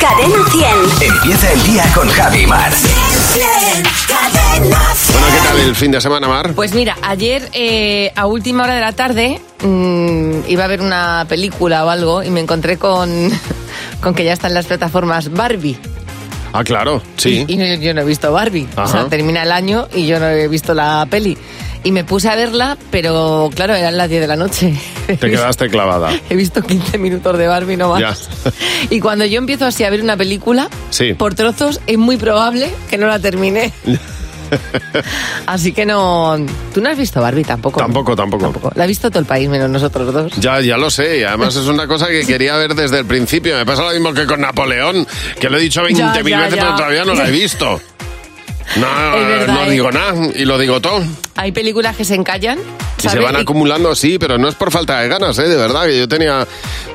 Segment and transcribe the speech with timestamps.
[0.00, 1.12] Cadena 100.
[1.12, 2.72] Empieza el día con Javi Mar.
[4.08, 5.12] Cadena 100.
[5.12, 6.54] Bueno, ¿qué tal el fin de semana, Mar?
[6.54, 11.26] Pues mira, ayer eh, a última hora de la tarde mm, iba a ver una
[11.28, 13.30] película o algo y me encontré con,
[14.00, 15.78] con que ya están las plataformas Barbie.
[16.52, 17.44] Ah, claro, sí.
[17.46, 18.66] Y, y yo no he visto Barbie.
[18.76, 21.36] O sea, termina el año y yo no he visto la peli.
[21.82, 24.74] Y me puse a verla, pero claro, eran las 10 de la noche.
[25.06, 26.10] Te quedaste clavada.
[26.28, 28.00] He visto 15 minutos de Barbie no más.
[28.00, 28.52] Ya.
[28.90, 31.14] Y cuando yo empiezo así a ver una película, Sí.
[31.14, 33.72] por trozos, es muy probable que no la termine.
[35.46, 36.36] así que no...
[36.74, 37.80] Tú no has visto Barbie tampoco.
[37.80, 37.86] ¿no?
[37.86, 38.72] Tampoco, tampoco.
[38.74, 40.32] La ha visto todo el país, menos nosotros dos.
[40.38, 43.56] Ya, ya lo sé, y además es una cosa que quería ver desde el principio.
[43.56, 45.06] Me pasa lo mismo que con Napoleón,
[45.38, 46.60] que lo he dicho 20.000 Ya, ya, veces, ya.
[46.62, 47.80] pero todavía no la he visto.
[48.76, 48.86] No,
[49.16, 49.70] verdad, no ¿eh?
[49.70, 51.02] digo nada y lo digo todo.
[51.36, 52.58] Hay películas que se encallan.
[53.02, 55.48] Y se van Y- acumulando, sí, pero no es por falta de ganas, ¿eh?
[55.48, 56.46] De verdad, que yo tenía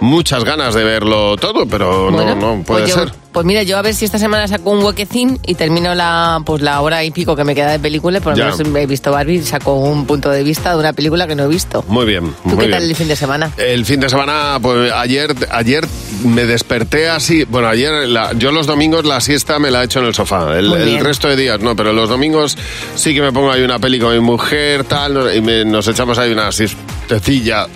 [0.02, 3.14] muchas ganas de verlo todo, pero Bueno, no, no puede pues yo- ser.
[3.36, 6.62] Pues mira, yo a ver si esta semana saco un huequecín y termino la pues
[6.62, 8.22] la hora y pico que me queda de película.
[8.22, 11.28] Por lo menos he visto Barbie y saco un punto de vista de una película
[11.28, 11.84] que no he visto.
[11.90, 12.34] Muy bien.
[12.44, 12.92] ¿Tú muy qué tal bien.
[12.92, 13.52] el fin de semana?
[13.58, 15.86] El fin de semana, pues ayer, ayer
[16.24, 17.44] me desperté así.
[17.44, 20.58] Bueno, ayer, la- yo los domingos la siesta me la he hecho en el sofá.
[20.58, 22.58] El, resto de días no, pero los domingos
[22.96, 26.18] sí que me pongo ahí una peli con mi mujer, tal, y me- nos echamos
[26.20, 27.68] ahí una siestecilla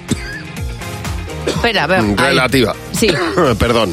[1.45, 1.99] Espera, a ver.
[1.99, 2.15] ahí.
[2.15, 2.73] relativa.
[2.93, 3.09] Sí.
[3.59, 3.91] Perdón.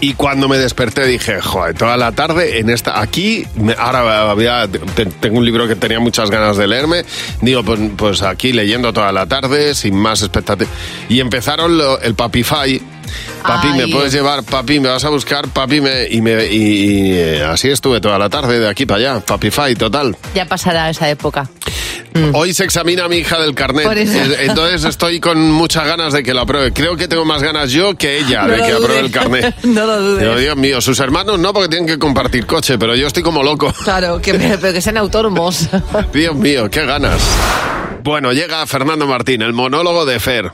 [0.00, 4.68] Y cuando me desperté dije, joder, toda la tarde en esta, aquí, me- ahora había,
[4.68, 7.04] te- tengo un libro que tenía muchas ganas de leerme,
[7.40, 10.70] digo, pues, pues aquí leyendo toda la tarde, sin más expectativa.
[11.08, 12.80] Y empezaron lo- el Papify.
[13.42, 13.78] Papi, Ay.
[13.78, 17.68] me puedes llevar, papi, me vas a buscar, papi, me, y, me, y, y, así
[17.70, 20.14] estuve toda la tarde, de aquí para allá, Papify, total.
[20.34, 21.48] Ya pasará esa época.
[22.34, 23.88] Hoy se examina a mi hija del carnet, Mm.
[23.88, 24.18] Por eso.
[24.18, 26.72] Eh, entonces estoy con muchas ganas de que lo apruebe.
[26.72, 29.54] Creo que tengo más ganas yo que ella No de que apruebe el carnet.
[29.64, 30.22] No lo dudes.
[30.22, 33.42] Digo, Dios mío, sus hermanos no, porque tienen que compartir coche, pero yo estoy como
[33.42, 33.72] loco.
[33.84, 35.68] Claro, que, pero que sean autónomos.
[36.12, 37.20] Dios mío, qué ganas.
[38.02, 40.52] Bueno, llega Fernando Martín, el monólogo de Fer.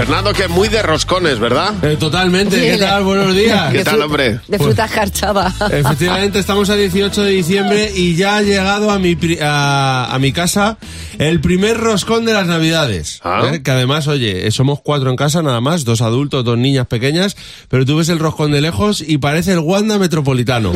[0.00, 1.74] Fernando, que muy de roscones, ¿verdad?
[1.84, 3.04] Eh, totalmente, Sí, ¿qué de- tal?
[3.04, 3.70] Buenos días.
[3.70, 4.40] ¿Qué tal, hombre?
[4.48, 5.54] De fruta escarchada.
[5.70, 10.18] Efectivamente, estamos a 18 de diciembre y ya ha llegado a mi, pri- a, a
[10.18, 10.78] mi casa
[11.18, 13.20] el primer roscón de las Navidades.
[13.24, 13.50] Ah.
[13.52, 13.62] ¿eh?
[13.62, 17.36] Que además, oye, eh, somos cuatro en casa nada más, dos adultos, dos niñas pequeñas,
[17.68, 20.72] pero tú ves el roscón de lejos y parece el Wanda Metropolitano.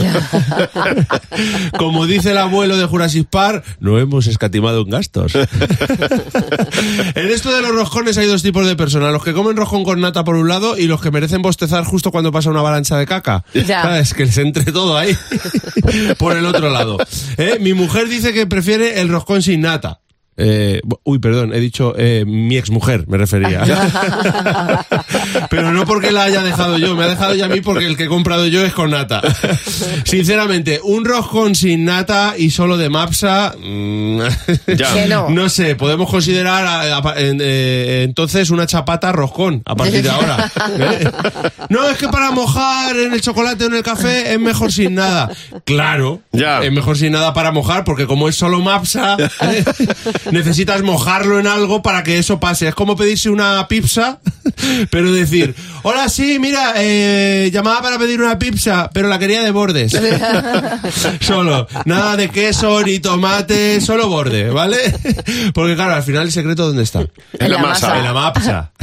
[1.78, 5.34] Como dice el abuelo de Jurassic Park, no hemos escatimado en gastos.
[7.14, 10.00] en esto de los roscones hay dos tipos de personas, los que comen roscón con
[10.00, 13.06] nata por un lado y los que merecen bostezar justo cuando pasa una avalancha de
[13.06, 13.44] caca.
[13.54, 13.80] Ya.
[13.80, 14.12] ¿Sabes?
[14.12, 15.16] Que les entre todo ahí
[16.18, 16.98] por el otro lado.
[17.36, 17.58] ¿Eh?
[17.60, 20.00] Mi mujer dice que prefiere el roscón sin nata.
[20.36, 23.62] Eh, uy, perdón, he dicho eh, mi exmujer, me refería.
[25.50, 27.96] Pero no porque la haya dejado yo, me ha dejado ya a mí porque el
[27.96, 29.20] que he comprado yo es con nata.
[30.04, 33.54] Sinceramente, un roscón sin nata y solo de mapsa.
[33.58, 34.20] mm,
[34.76, 35.06] Ya.
[35.06, 35.28] No.
[35.30, 40.10] no sé, podemos considerar a- a- en- eh, entonces una chapata roscón a partir de
[40.10, 40.50] ahora.
[40.78, 41.10] ¿eh?
[41.68, 44.94] No, es que para mojar en el chocolate o en el café es mejor sin
[44.94, 45.30] nada.
[45.64, 46.62] Claro, Ya.
[46.62, 49.64] es mejor sin nada para mojar porque como es solo mapsa, ¿eh?
[50.30, 52.68] Necesitas mojarlo en algo para que eso pase.
[52.68, 54.18] Es como pedirse una pizza,
[54.90, 59.50] pero decir, hola, sí, mira, eh, llamaba para pedir una pizza, pero la quería de
[59.50, 59.92] bordes.
[61.20, 64.78] solo, nada de queso ni tomate, solo borde, ¿vale?
[65.52, 67.00] Porque claro, al final el secreto ¿dónde está?
[67.00, 67.98] En la la masa.
[67.98, 68.70] En la mapsa.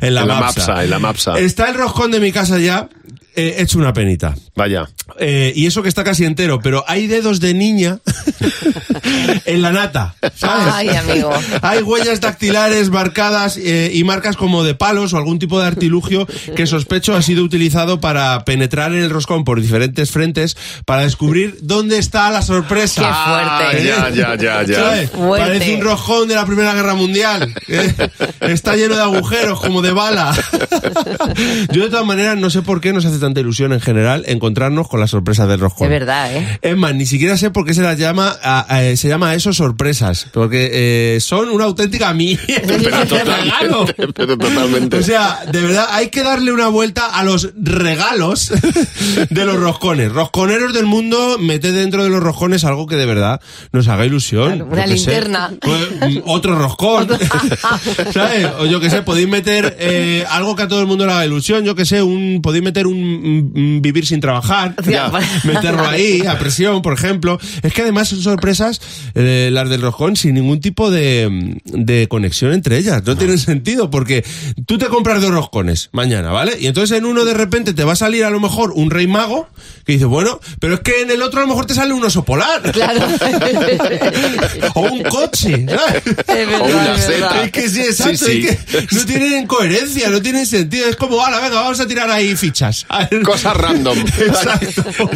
[0.00, 0.60] en la, En la mapsa.
[0.66, 1.38] mapsa, en la mapsa.
[1.38, 2.88] Está el roscón de mi casa ya
[3.34, 4.34] eh, hecho una penita.
[4.54, 4.88] Vaya.
[5.18, 7.98] Eh, y eso que está casi entero, pero hay dedos de niña
[9.44, 10.72] en la nata, ¿sabes?
[10.72, 11.30] Ay, amigo.
[11.62, 16.26] Hay huellas dactilares marcadas eh, y marcas como de palos o algún tipo de artilugio
[16.54, 21.58] que sospecho ha sido utilizado para penetrar en el roscón por diferentes frentes para descubrir
[21.62, 23.02] dónde está la sorpresa.
[23.02, 23.92] Qué fuerte.
[23.92, 25.08] Ah, ya, ya, ya, ya.
[25.08, 25.46] Fuerte.
[25.46, 27.54] Parece un roscón de la Primera Guerra Mundial.
[27.68, 27.94] ¿eh?
[28.40, 30.34] Está lleno de agujeros, como de bala.
[31.72, 34.86] Yo, de todas maneras, no sé por qué nos hace tanta ilusión en general encontrarnos
[34.88, 35.86] con la sorpresa del roscón.
[35.86, 36.58] Es verdad, ¿eh?
[36.60, 39.34] Es más, ni siquiera sé por qué se las llama, a- a- se llama a
[39.34, 40.68] eso sorpresas, porque
[41.16, 42.42] eh, son una auténtica mierda.
[42.66, 43.86] Pero, total- regalo.
[43.96, 44.98] pero totalmente.
[44.98, 48.52] O sea, de verdad, hay que darle una vuelta a los regalos
[49.30, 50.12] de los roscones.
[50.12, 53.40] Rosconeros del mundo, meted dentro de los roscones algo que de verdad
[53.72, 54.48] nos haga ilusión.
[54.56, 54.94] Claro, una qué sé.
[54.96, 55.50] linterna.
[55.60, 57.08] Pues, mm, otro roscón.
[58.12, 58.46] ¿Sabes?
[58.58, 61.26] O yo que sé, podéis meter eh, algo que a todo el mundo le haga
[61.26, 61.64] ilusión.
[61.64, 63.11] Yo que sé, un, podéis meter un
[63.80, 65.10] vivir sin trabajar, Ya.
[65.44, 67.38] meterlo ahí a presión, por ejemplo.
[67.62, 68.80] Es que además son sorpresas
[69.14, 73.02] eh, las del roscón sin ningún tipo de, de conexión entre ellas.
[73.06, 74.24] No tienen sentido porque
[74.66, 76.56] tú te compras dos roscones mañana, ¿vale?
[76.60, 79.06] Y entonces en uno de repente te va a salir a lo mejor un rey
[79.06, 79.48] mago
[79.84, 82.04] que dice, bueno, pero es que en el otro a lo mejor te sale un
[82.04, 82.60] oso polar.
[82.72, 83.06] Claro.
[84.74, 85.66] o un coche.
[85.68, 86.02] ¿sabes?
[86.06, 87.30] Es verdad, O una es verdad.
[87.30, 87.44] seta.
[87.44, 88.26] Es que sí, exacto.
[88.26, 88.48] Sí, sí.
[88.48, 90.88] es que no tienen coherencia, no tienen sentido.
[90.88, 92.86] Es como, ala, venga, vamos a tirar ahí fichas.
[93.10, 93.22] Ver.
[93.22, 93.98] Cosas random.
[93.98, 95.10] Exacto.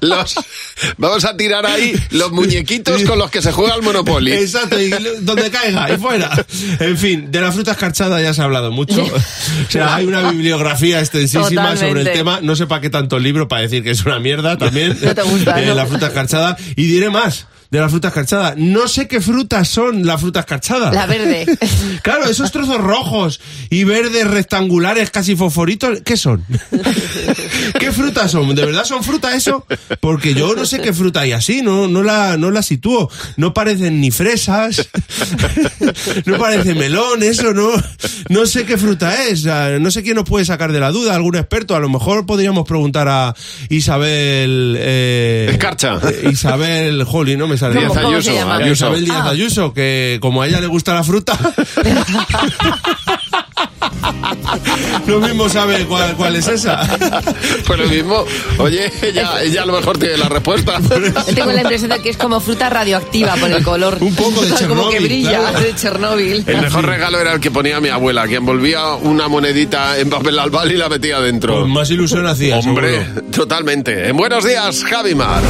[0.00, 0.34] Los,
[0.96, 4.32] vamos a tirar ahí los muñequitos con los que se juega al Monopoly.
[4.32, 4.90] Exacto, y
[5.20, 6.30] donde caiga, y fuera.
[6.80, 9.04] En fin, de la fruta escarchada ya se ha hablado mucho.
[9.62, 12.40] O sea, hay una bibliografía extensísima sobre el tema.
[12.42, 14.98] No sé para qué tanto libro para decir que es una mierda también.
[15.02, 15.74] No te gusta, eh, ¿no?
[15.74, 16.56] La fruta escarchada.
[16.76, 18.54] Y diré más de la fruta escarchada.
[18.54, 20.92] No sé qué frutas son la fruta escarchada.
[20.92, 21.46] La verde.
[22.02, 23.40] Claro, esos trozos rojos
[23.70, 26.44] y verdes rectangulares casi fosforitos, ¿qué son?
[27.78, 28.54] ¿Qué frutas son?
[28.54, 29.64] ¿De verdad son fruta eso?
[30.00, 33.08] Porque yo no sé qué fruta hay así, no, no, la, no la sitúo.
[33.36, 34.88] No parecen ni fresas,
[36.26, 37.70] no parece melón, eso, no,
[38.28, 39.44] no sé qué fruta es.
[39.80, 41.76] No sé quién nos puede sacar de la duda, algún experto.
[41.76, 43.34] A lo mejor podríamos preguntar a
[43.68, 44.76] Isabel...
[44.78, 45.98] Eh, Escarcha.
[46.02, 48.56] eh, Isabel, Joli, no me ¿Cómo- cómo Ayuso, se llama?
[48.56, 48.72] Ayuso.
[48.72, 49.30] Isabel Díaz Ah.
[49.30, 51.38] Ayuso, que como a ella le gusta la fruta,
[55.06, 56.86] lo mismo sabe cuál, cuál es esa.
[57.66, 58.24] Pues lo mismo,
[58.58, 60.78] oye, ella, ella a lo mejor tiene la respuesta.
[60.80, 63.98] Yo tengo la impresión de que es como fruta radioactiva por el color.
[64.00, 65.60] Un poco de Como que Chernóbil, brilla claro.
[65.60, 66.44] de Chernóbil.
[66.46, 70.38] El mejor regalo era el que ponía mi abuela, que envolvía una monedita en papel
[70.38, 71.60] albal y la metía dentro.
[71.60, 73.22] Pues más ilusión hacía, Hombre, seguro.
[73.30, 74.08] totalmente.
[74.08, 75.42] En buenos días, Javimar.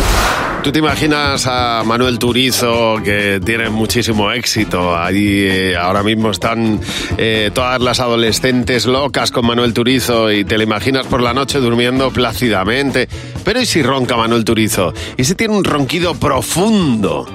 [0.62, 4.97] ¿Tú te imaginas a Manuel Turizo, que tiene muchísimo éxito?
[4.97, 6.81] Ahí eh, ahora mismo están
[7.19, 11.59] eh, todas las adolescentes locas con Manuel Turizo y te lo imaginas por la noche
[11.59, 13.09] durmiendo plácidamente.
[13.44, 14.94] Pero ¿y si ronca Manuel Turizo?
[15.17, 17.26] ¿Y si tiene un ronquido profundo?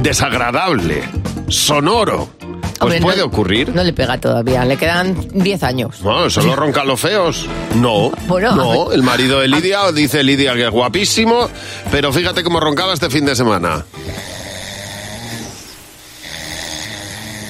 [0.00, 1.02] Desagradable,
[1.48, 2.28] sonoro.
[2.78, 3.74] Pues Hombre, puede no- ocurrir.
[3.74, 6.00] No le pega todavía, le quedan 10 años.
[6.02, 7.46] No, solo roncan los feos.
[7.74, 8.92] No, Bueno, no.
[8.92, 11.48] El marido de Lidia dice Lidia que es guapísimo,
[11.90, 13.84] pero fíjate cómo roncaba este fin de semana.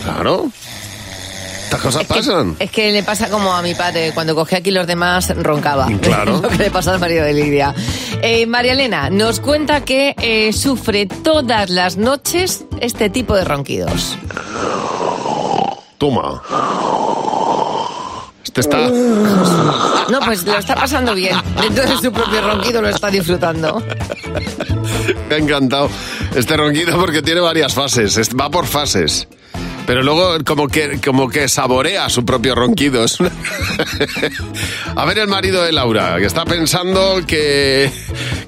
[0.05, 0.47] Claro.
[1.65, 2.55] Estas cosas pasan.
[2.61, 5.89] Es que le pasa como a mi padre, cuando cogía aquí los demás, roncaba.
[6.01, 6.39] Claro.
[6.43, 7.75] Lo que le pasa al marido de Lidia.
[8.23, 14.17] Eh, María Elena nos cuenta que eh, sufre todas las noches este tipo de ronquidos.
[15.99, 16.43] Toma.
[18.45, 18.79] Este está.
[18.89, 21.37] No, pues lo está pasando bien.
[21.61, 23.83] Dentro de su propio ronquido lo está disfrutando.
[25.29, 25.89] Me ha encantado
[26.35, 28.17] este ronquido porque tiene varias fases.
[28.17, 29.27] es- Va por fases.
[29.87, 33.05] Pero luego como que, como que saborea su propio ronquido.
[34.97, 37.91] A ver el marido de Laura, que está pensando que,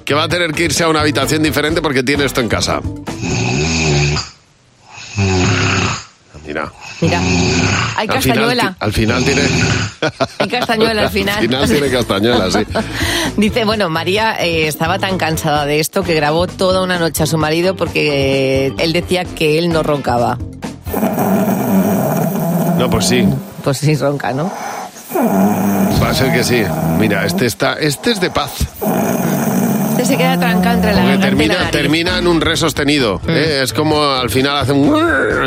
[0.03, 2.81] que va a tener que irse a una habitación diferente porque tiene esto en casa.
[6.49, 6.71] Mira.
[6.99, 7.19] Mira,
[7.95, 8.75] hay Al final, castañuela.
[8.79, 9.41] al final tiene...
[10.39, 11.35] Hay castañuela al final.
[11.37, 12.59] Al final tiene castañuela, sí.
[13.37, 17.25] Dice, bueno, María eh, estaba tan cansada de esto que grabó toda una noche a
[17.27, 20.39] su marido porque eh, él decía que él no roncaba.
[22.79, 23.27] No, pues sí.
[23.63, 24.51] Pues sí ronca, ¿no?
[26.01, 26.63] Va a ser que sí.
[26.97, 28.51] Mira, este está, este es de paz.
[29.99, 33.19] Este se queda trancado entre la Porque termina, en un re sostenido.
[33.25, 33.29] Mm.
[33.31, 33.63] ¿eh?
[33.63, 34.95] Es como al final hace un...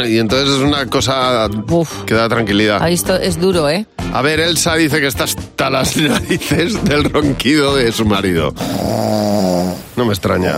[0.07, 2.05] Y entonces es una cosa Uf.
[2.05, 2.83] que da tranquilidad.
[2.83, 3.87] Ahí esto es duro, ¿eh?
[4.13, 8.53] A ver, Elsa dice que está hasta las narices del ronquido de su marido.
[9.97, 10.57] No me extraña.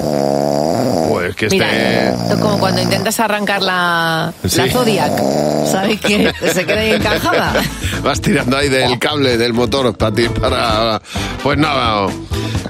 [1.08, 2.08] Pues que Mira, esté...
[2.20, 4.58] esto es como cuando intentas arrancar la, Sí.
[4.58, 5.12] la Zodiac.
[5.70, 7.52] ¿Sabes que se queda ahí encajada?
[8.02, 11.00] Vas tirando ahí del cable del motor para ti, para...
[11.44, 12.08] Pues nada,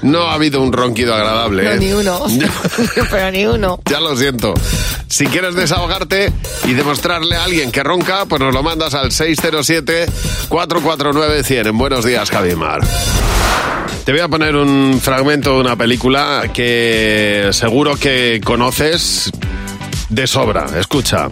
[0.05, 1.63] no ha habido un ronquido agradable.
[1.63, 1.79] No, ¿eh?
[1.79, 2.25] ni uno.
[3.11, 3.79] Pero ni uno.
[3.89, 4.53] Ya lo siento.
[5.07, 6.31] Si quieres desahogarte
[6.65, 11.67] y demostrarle a alguien que ronca, pues nos lo mandas al 607-449-100.
[11.67, 12.81] En Buenos Días, Javimar.
[14.03, 19.31] Te voy a poner un fragmento de una película que seguro que conoces
[20.09, 20.65] de sobra.
[20.77, 21.29] Escucha.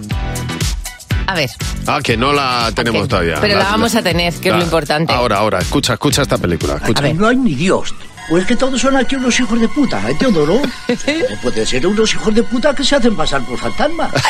[1.27, 1.49] A ver,
[1.87, 3.37] Ah, que no la tenemos todavía.
[3.41, 5.13] pero la vamos a tener, que es lo importante.
[5.13, 5.59] Ahora, ahora.
[5.59, 6.75] Escucha, escucha esta película.
[6.75, 6.99] Escucha.
[6.99, 7.15] A ver.
[7.15, 7.93] No hay ni Dios.
[8.29, 10.53] O es que todos son aquí unos hijos de puta, entiendo, ¿no?
[10.55, 14.11] O puede ser unos hijos de puta que se hacen pasar por fantasmas.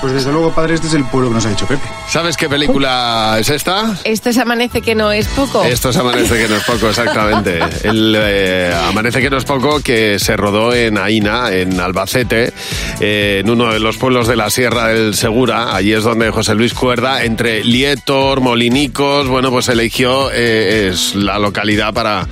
[0.00, 1.82] Pues desde luego, padre, este es el pueblo que nos ha dicho Pepe.
[2.08, 3.96] ¿Sabes qué película es esta?
[4.04, 5.64] Esto es Amanece que no es poco.
[5.64, 7.58] Esto es Amanece que no es poco, exactamente.
[7.82, 12.52] El eh, Amanece que no es poco que se rodó en Aina, en Albacete,
[13.00, 15.74] eh, en uno de los pueblos de la Sierra del Segura.
[15.74, 21.40] Allí es donde José Luis Cuerda, entre Lietor, Molinicos, bueno, pues eligió eh, es la
[21.40, 22.28] localidad para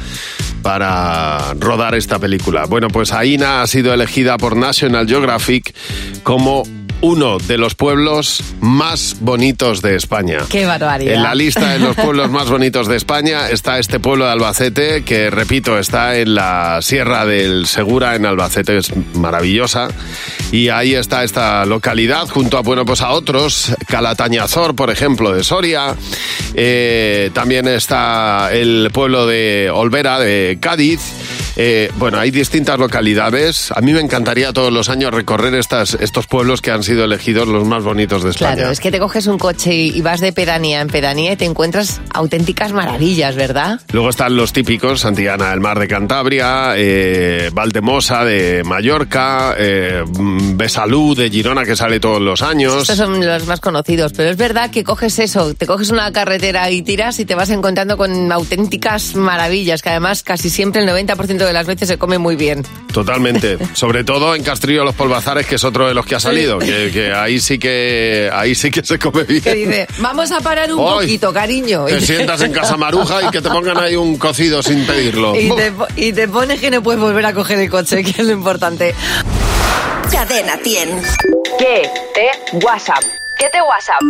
[0.62, 2.64] para rodar esta película.
[2.66, 5.72] Bueno, pues Aina ha sido elegida por National Geographic
[6.24, 6.64] como
[7.00, 10.38] uno de los pueblos más bonitos de España.
[10.48, 11.14] Qué barbaridad.
[11.14, 15.04] En la lista de los pueblos más bonitos de España está este pueblo de Albacete,
[15.04, 19.88] que repito, está en la Sierra del Segura, en Albacete, es maravillosa.
[20.52, 25.44] Y ahí está esta localidad, junto a, bueno, pues a otros, Calatañazor, por ejemplo, de
[25.44, 25.94] Soria.
[26.54, 31.00] Eh, también está el pueblo de Olvera, de Cádiz.
[31.56, 33.72] Eh, bueno, hay distintas localidades.
[33.72, 37.46] A mí me encantaría todos los años recorrer estas, estos pueblos que han sido elegidos
[37.48, 38.54] los más bonitos de España.
[38.54, 41.44] Claro, es que te coges un coche y, vas de pedanía en pedanía y te
[41.44, 43.80] encuentras auténticas maravillas, ¿verdad?
[43.92, 51.14] Luego están los típicos, Santillana del Mar de Cantabria, eh, Valdemosa de Mallorca, eh, Besalú
[51.14, 52.82] de Girona que sale todos los años.
[52.82, 56.70] Estos son los más conocidos, pero es verdad que coges eso, te coges una carretera
[56.70, 61.44] y tiras y te vas encontrando con auténticas maravillas, que además casi siempre el 90%
[61.44, 62.62] de las veces se come muy bien.
[62.96, 63.58] Totalmente.
[63.74, 66.90] Sobre todo en Castrillo los Polvazares, que es otro de los que ha salido, que,
[66.90, 69.42] que ahí sí que ahí sí que se come bien.
[69.42, 71.84] Que dice, vamos a parar un poquito, cariño.
[71.84, 75.36] Te sientas en casa maruja y que te pongan ahí un cocido sin pedirlo.
[75.36, 78.26] Y te, y te pones que no puedes volver a coger el coche, que es
[78.26, 78.94] lo importante.
[80.10, 81.02] Cadena 100.
[81.58, 83.04] ¿Qué te WhatsApp?
[83.38, 84.00] ¿Qué te WhatsApp?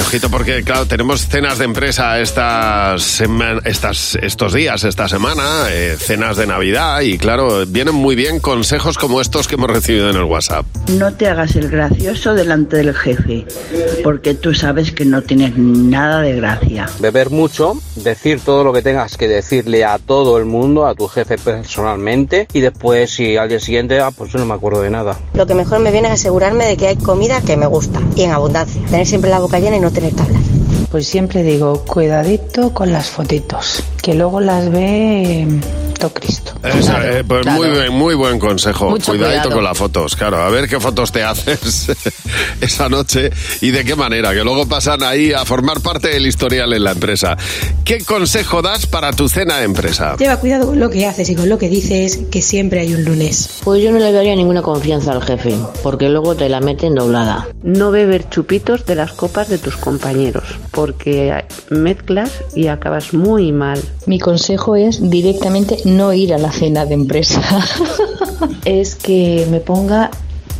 [0.00, 5.96] Ojito, porque claro, tenemos cenas de empresa estas, sema- estas estos días, esta semana, eh,
[5.96, 10.16] cenas de Navidad y claro, vienen muy bien consejos como estos que hemos recibido en
[10.16, 10.66] el WhatsApp.
[10.88, 13.46] No te hagas el gracioso delante del jefe,
[14.02, 16.88] porque tú sabes que no tienes nada de gracia.
[16.98, 21.06] Beber mucho, decir todo lo que tengas que decirle a todo el mundo, a tu
[21.06, 24.90] jefe personalmente, y después si al día siguiente, ah, pues yo no me acuerdo de
[24.90, 25.16] nada.
[25.34, 28.22] Lo que mejor me viene es asegurarme de que hay comida que me gusta y
[28.22, 28.63] en abundancia.
[28.90, 30.42] Tener siempre la boca llena y no tener tablas.
[30.90, 35.46] Pues siempre digo, cuidadito con las fotitos, que luego las ve
[36.12, 36.52] Cristo.
[36.62, 38.90] Eso, eh, pues muy, buen- muy buen consejo.
[38.90, 39.54] Mucho Cuidadito cuidado.
[39.54, 40.38] con las fotos, claro.
[40.42, 41.86] A ver qué fotos te haces
[42.60, 46.72] esa noche y de qué manera, que luego pasan ahí a formar parte del historial
[46.72, 47.36] en la empresa.
[47.84, 50.16] ¿Qué consejo das para tu cena de empresa?
[50.18, 53.04] Lleva cuidado con lo que haces y con lo que dices, que siempre hay un
[53.04, 53.48] lunes.
[53.64, 57.46] Pues yo no le daría ninguna confianza al jefe, porque luego te la meten doblada.
[57.62, 63.80] No beber chupitos de las copas de tus compañeros, porque mezclas y acabas muy mal.
[64.06, 67.42] Mi consejo es directamente no ir a la cena de empresa.
[68.64, 70.10] Es que me ponga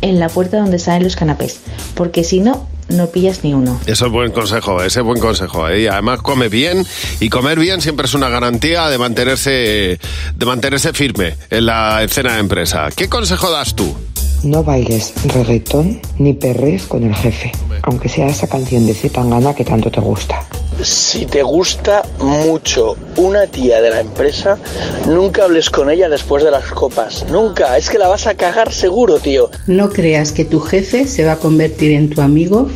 [0.01, 1.59] en la puerta donde salen los canapés,
[1.95, 3.79] porque si no, no pillas ni uno.
[3.85, 5.67] Eso es buen consejo, ese es buen consejo.
[5.67, 5.81] ¿eh?
[5.81, 6.85] Y además come bien
[7.19, 9.99] y comer bien siempre es una garantía de mantenerse,
[10.35, 12.89] de mantenerse firme en la cena de empresa.
[12.95, 13.95] ¿Qué consejo das tú?
[14.45, 19.65] No bailes reggaetón ni perres con el jefe, aunque sea esa canción de Zetangana que
[19.65, 20.47] tanto te gusta.
[20.83, 24.59] Si te gusta mucho una tía de la empresa,
[25.07, 27.25] nunca hables con ella después de las copas.
[27.31, 27.75] Nunca.
[27.75, 29.49] Es que la vas a cagar seguro, tío.
[29.65, 32.69] No creas que tu jefe se va a convertir en tu amigo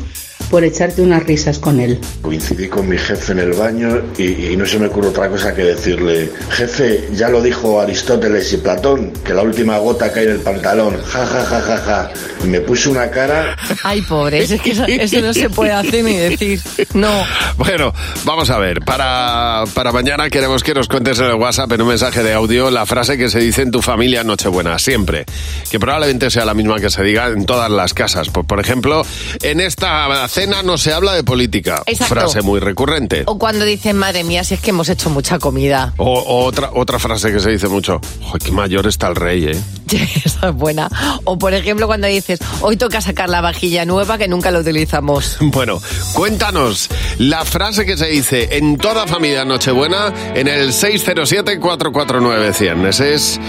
[0.50, 2.00] por echarte unas risas con él.
[2.22, 5.54] Coincidí con mi jefe en el baño y, y no se me ocurre otra cosa
[5.54, 10.32] que decirle, jefe, ya lo dijo Aristóteles y Platón, que la última gota cae en
[10.32, 12.12] el pantalón, ja, ja, ja, ja, ja.
[12.44, 13.56] Y me puse una cara...
[13.84, 16.62] Ay, pobre, es que eso, eso no se puede hacer ni decir.
[16.94, 17.10] No.
[17.58, 18.80] Bueno, vamos a ver.
[18.82, 22.72] Para, para mañana queremos que nos cuentes en el WhatsApp, en un mensaje de audio,
[22.72, 25.26] la frase que se dice en tu familia en Nochebuena, siempre.
[25.70, 28.30] Que probablemente sea la misma que se diga en todas las casas.
[28.30, 29.06] Por, por ejemplo,
[29.42, 31.84] en esta cena no se habla de política.
[31.86, 32.16] Exacto.
[32.16, 33.24] Frase muy recurrente.
[33.26, 35.94] O cuando dicen, madre mía, si es que hemos hecho mucha comida.
[35.98, 39.46] O, o otra, otra frase que se dice mucho, "Joder, qué mayor está el rey,
[39.48, 39.60] ¿eh?
[40.26, 40.90] Esa es buena.
[41.26, 45.38] O por ejemplo cuando dices, hoy toca sacar la vajilla nueva que nunca la utilizamos.
[45.60, 45.82] Bueno,
[46.14, 52.88] cuéntanos la frase que se dice en toda familia Nochebuena en el 607-449-100.
[52.88, 53.40] Ese es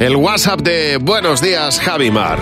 [0.00, 2.38] el WhatsApp de Buenos Días, Javimar.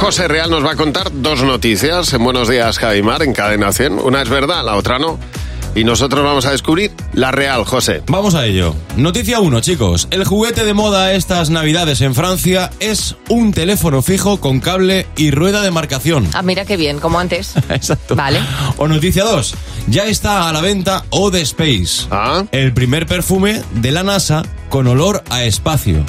[0.00, 3.98] José Real nos va a contar dos noticias en Buenos Días, Javimar, en Cadena 100.
[3.98, 5.18] Una es verdad, la otra no.
[5.74, 8.02] Y nosotros vamos a descubrir la real, José.
[8.08, 8.74] Vamos a ello.
[8.96, 10.08] Noticia 1, chicos.
[10.10, 15.30] El juguete de moda estas navidades en Francia es un teléfono fijo con cable y
[15.30, 16.28] rueda de marcación.
[16.34, 17.54] Ah, mira qué bien, como antes.
[17.68, 18.16] Exacto.
[18.16, 18.40] Vale.
[18.78, 19.54] O noticia 2.
[19.86, 22.08] Ya está a la venta O de Space.
[22.50, 26.04] El primer perfume de la NASA con olor a espacio.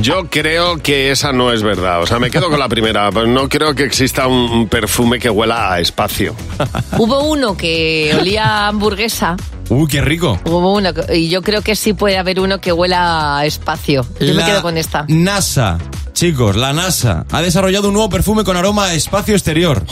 [0.00, 2.00] Yo creo que esa no es verdad.
[2.00, 3.10] O sea, me quedo con la primera.
[3.10, 6.34] Pues no creo que exista un, perfume que huela a espacio.
[6.98, 9.36] Hubo uno que olía a hamburguesa.
[9.68, 10.40] Uy, qué rico.
[10.46, 14.06] Hubo uno, y yo creo que sí puede haber uno que huela a espacio.
[14.18, 15.04] Yo me quedo con esta.
[15.08, 15.78] NASA.
[16.20, 19.82] Chicos, la NASA ha desarrollado un nuevo perfume con aroma a espacio exterior.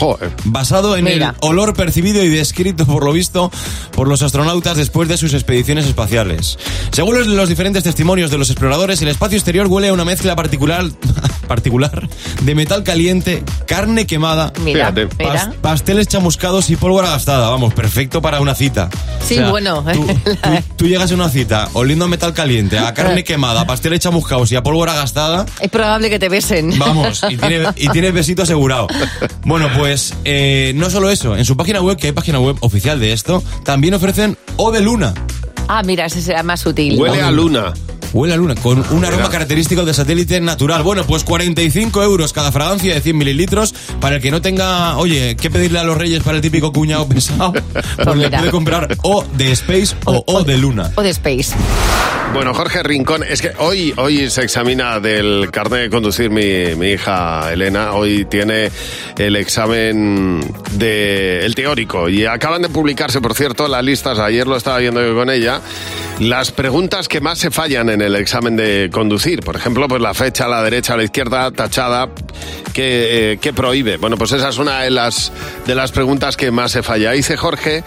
[0.43, 1.29] Basado en Mira.
[1.41, 3.51] el olor percibido y descrito, por lo visto,
[3.93, 6.59] por los astronautas después de sus expediciones espaciales.
[6.91, 10.35] Según los, los diferentes testimonios de los exploradores, el espacio exterior huele a una mezcla
[10.35, 10.85] particular,
[11.47, 12.07] particular
[12.43, 15.53] de metal caliente, carne quemada, Mira, pas- mira.
[15.61, 17.49] pasteles chamuscados y pólvora gastada.
[17.49, 18.91] Vamos, perfecto para una cita.
[19.27, 19.83] Sí, O sea, bueno.
[20.75, 24.51] Tú llegas a una cita oliendo a metal caliente, a carne quemada, a pasteles chamuscados
[24.51, 25.47] y a pólvora gastada.
[25.59, 26.77] es probable que te besen.
[26.79, 28.87] Vamos, y tiene, y tiene besito asegurado.
[29.45, 32.99] Bueno, pues eh, no solo eso, en su página web, que hay página web oficial
[32.99, 35.13] de esto, también ofrecen O de Luna.
[35.71, 36.99] Ah, mira, ese será más sutil.
[36.99, 37.73] Huele a luna.
[38.13, 40.81] Huele a luna, con un aroma característico de satélite natural.
[40.83, 43.73] Bueno, pues 45 euros cada fragancia de 100 mililitros.
[44.01, 47.07] Para el que no tenga, oye, ¿qué pedirle a los reyes para el típico cuñado
[47.07, 47.53] pesado?
[48.03, 48.39] Pues le mira.
[48.39, 50.91] puede comprar O de Space o O de Luna.
[50.95, 51.53] O de Space.
[52.33, 56.91] Bueno, Jorge Rincón, es que hoy, hoy se examina del carnet de conducir mi, mi
[56.91, 57.93] hija Elena.
[57.93, 58.69] Hoy tiene
[59.17, 60.39] el examen
[60.73, 64.19] de el teórico y acaban de publicarse, por cierto, las listas.
[64.19, 65.61] Ayer lo estaba viendo yo con ella.
[66.19, 69.39] Las preguntas que más se fallan en el examen de conducir.
[69.41, 72.09] Por ejemplo, pues la fecha a la derecha, a la izquierda, tachada,
[72.73, 73.95] que, eh, que prohíbe.
[73.97, 75.31] Bueno, pues esa es una de las,
[75.65, 77.11] de las preguntas que más se falla.
[77.11, 77.83] Dice Jorge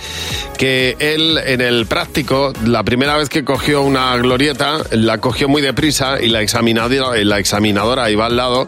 [0.57, 5.61] que él en el práctico, la primera vez que cogió una glorieta, la cogió muy
[5.61, 8.67] deprisa y la examinadora, la examinadora iba al lado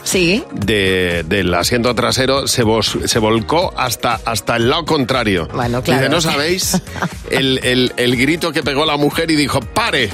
[0.53, 5.49] de- del asiento trasero, se, vos- se volcó hasta, hasta el lado contrario.
[5.55, 6.01] Bueno, claro.
[6.03, 6.83] Dice, no sabéis
[7.31, 10.11] el, el- el grito que pegó la mujer y dijo, pare.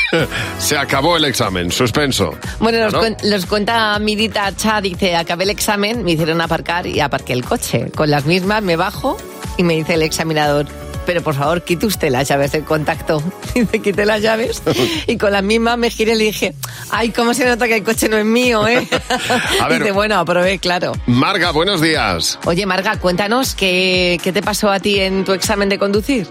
[0.58, 2.34] se acabó el examen, suspenso.
[2.60, 3.00] Bueno, nos, ¿No?
[3.02, 7.44] cuen- nos cuenta Midita Cha, dice, acabé el examen, me hicieron aparcar y aparqué el
[7.44, 7.90] coche.
[7.94, 9.16] Con las mismas me bajo
[9.56, 10.66] y me dice el examinador,
[11.06, 13.22] pero por favor, quite usted las llaves del contacto.
[13.54, 14.60] Dice, quité las llaves
[15.06, 16.54] y con las mismas me giré y le dije,
[16.90, 18.86] ay, cómo se nota que el coche no es mío, ¿eh?
[19.62, 19.78] A ver.
[19.80, 20.92] Dice, bueno, aprobé, claro.
[21.06, 22.38] Marga, buenos días.
[22.44, 26.26] Oye, Marga, cuéntanos, ¿qué, ¿qué te pasó a ti en tu examen de conducir?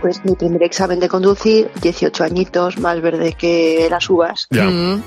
[0.00, 4.46] Pues mi primer examen de conducir, 18 añitos, más verde que las uvas.
[4.50, 4.64] Ya.
[4.64, 5.02] Mm.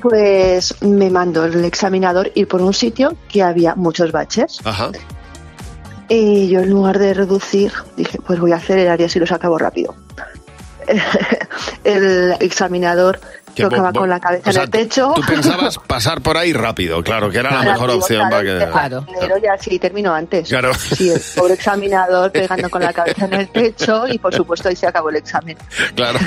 [0.00, 4.60] Pues me mandó el examinador ir por un sitio que había muchos baches.
[4.64, 4.90] Ajá.
[6.08, 9.58] Y yo en lugar de reducir, dije, pues voy a acelerar y así los acabo
[9.58, 9.94] rápido.
[11.84, 13.20] el examinador
[13.54, 15.12] Que tocaba bo- bo- con la cabeza o sea, en el pecho.
[15.14, 18.66] Tú pensabas pasar por ahí rápido, claro, que era la mejor Rápido, opción para que...
[18.70, 20.48] claro, Pero ya sí terminó antes.
[20.48, 20.72] Claro.
[20.74, 24.76] Sí, el pobre examinador pegando con la cabeza en el pecho y por supuesto ahí
[24.76, 25.56] se acabó el examen.
[25.94, 26.18] Claro.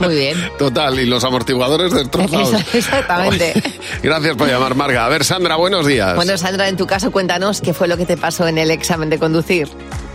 [0.00, 0.36] Muy bien.
[0.58, 2.52] Total, y los amortiguadores destrozados.
[2.74, 3.54] Exactamente.
[4.02, 5.06] Gracias por llamar, Marga.
[5.06, 6.14] A ver, Sandra, buenos días.
[6.16, 9.08] Bueno, Sandra, en tu caso, cuéntanos qué fue lo que te pasó en el examen
[9.10, 9.68] de conducir.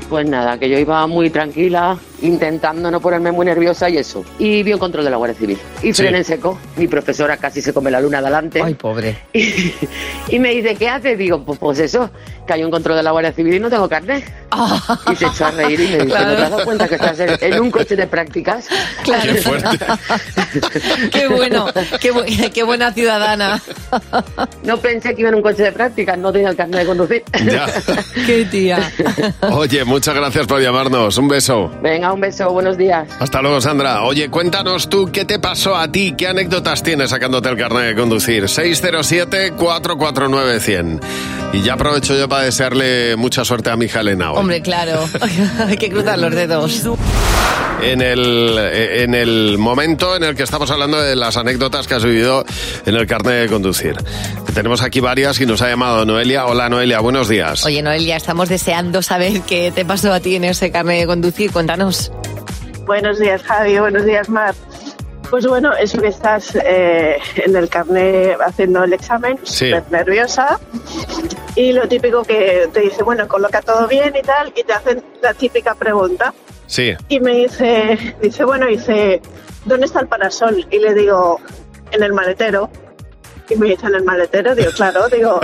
[0.10, 4.24] Pues nada, que yo iba muy tranquila, intentando no ponerme muy nerviosa y eso.
[4.38, 5.58] Y vi un control de la Guardia Civil.
[5.84, 6.02] Y Sí.
[6.04, 6.60] frené en seco.
[6.78, 8.62] Mi profesora casi se come la luna de adelante.
[8.64, 9.18] Ay, pobre.
[9.34, 9.74] Y,
[10.30, 11.18] y me dice, ¿qué haces?
[11.18, 12.10] Digo, pues, pues eso,
[12.46, 14.24] que hay un control de la Guardia Civil y no tengo carnet.
[15.12, 17.20] Y se echó a reír y me dice, ¿no te has dado cuenta que estás
[17.20, 18.68] en, en un coche de prácticas?
[19.04, 19.34] Claro.
[19.34, 19.78] Qué fuerte.
[21.12, 21.68] Qué bueno,
[22.00, 23.62] qué, bu- qué buena ciudadana.
[24.64, 27.24] No pensé que iba en un coche de prácticas, no tenía el carnet de conducir.
[27.46, 27.68] Ya.
[28.26, 28.92] Qué tía.
[29.52, 31.18] Oye, muchas gracias por llamarnos.
[31.18, 31.72] Un beso.
[31.82, 33.08] Venga, un beso, buenos días.
[33.20, 34.04] Hasta luego, Sandra.
[34.04, 37.96] Oye, cuéntanos tú qué te pasó a ti, qué anécdotas tienes sacándote el carnet de
[37.96, 38.44] conducir.
[38.46, 41.00] 607-449-100.
[41.54, 44.38] Y ya aprovecho yo para desearle mucha suerte a mi hija Elena hoy.
[44.40, 45.04] Hombre, claro.
[45.68, 46.84] Hay que cruzar los dedos.
[47.82, 52.04] en el, en el momento en el que estamos hablando de las anécdotas que has
[52.04, 52.46] vivido
[52.86, 53.96] en el carnet de conducir.
[54.54, 56.46] Tenemos aquí varias y nos ha llamado Noelia.
[56.46, 57.66] Hola Noelia, buenos días.
[57.66, 61.52] Oye, Noelia, estamos deseando saber qué te pasó a ti en ese carnet de conducir.
[61.52, 61.99] Cuéntanos.
[62.90, 63.78] Buenos días, Javi.
[63.78, 64.56] Buenos días, Mar.
[65.30, 69.68] Pues bueno, eso que estás eh, en el carnet haciendo el examen, Sí.
[69.70, 70.60] súper nerviosa.
[71.54, 75.04] Y lo típico que te dice, bueno, coloca todo bien y tal, y te hacen
[75.22, 76.34] la típica pregunta.
[76.66, 76.96] Sí.
[77.10, 79.22] Y me dice, dice, bueno, dice,
[79.66, 80.66] ¿dónde está el parasol?
[80.72, 81.40] Y le digo,
[81.92, 82.72] en el maletero.
[83.52, 85.40] Y me dice, en el maletero, digo, claro, digo,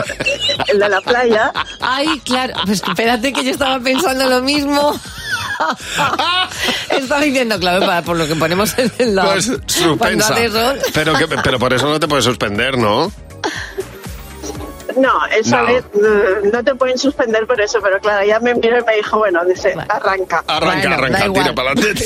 [0.68, 1.52] el de la playa.
[1.80, 2.56] Ay, claro.
[2.66, 4.96] Pues espérate que yo estaba pensando lo mismo.
[6.90, 9.26] Estaba diciendo, claro, para- por lo que ponemos en la...
[9.26, 10.40] Pues suspensa.
[10.44, 10.74] eso.
[10.94, 13.12] Pero, que, pero por eso no te puedes suspender, ¿no?
[14.98, 15.68] No, esa No.
[15.68, 18.96] vez mm, no te pueden suspender por eso, pero claro, ya me miró y me
[18.96, 20.42] dijo, bueno, dice, arranca.
[20.48, 22.06] Arranca, Bueno, arranca, tira para adelante.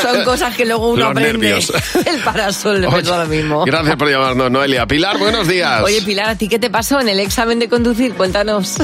[0.00, 1.32] Son cosas que luego uno Los aprende.
[1.50, 1.72] nervios.
[2.06, 3.64] El parasol le pasa lo mismo.
[3.66, 4.86] Gracias por llamarnos, Noelia.
[4.86, 5.82] Pilar, buenos días.
[5.82, 8.14] Oye, Pilar, ¿a ti qué te pasó en el examen de conducir?
[8.14, 8.76] Cuéntanos.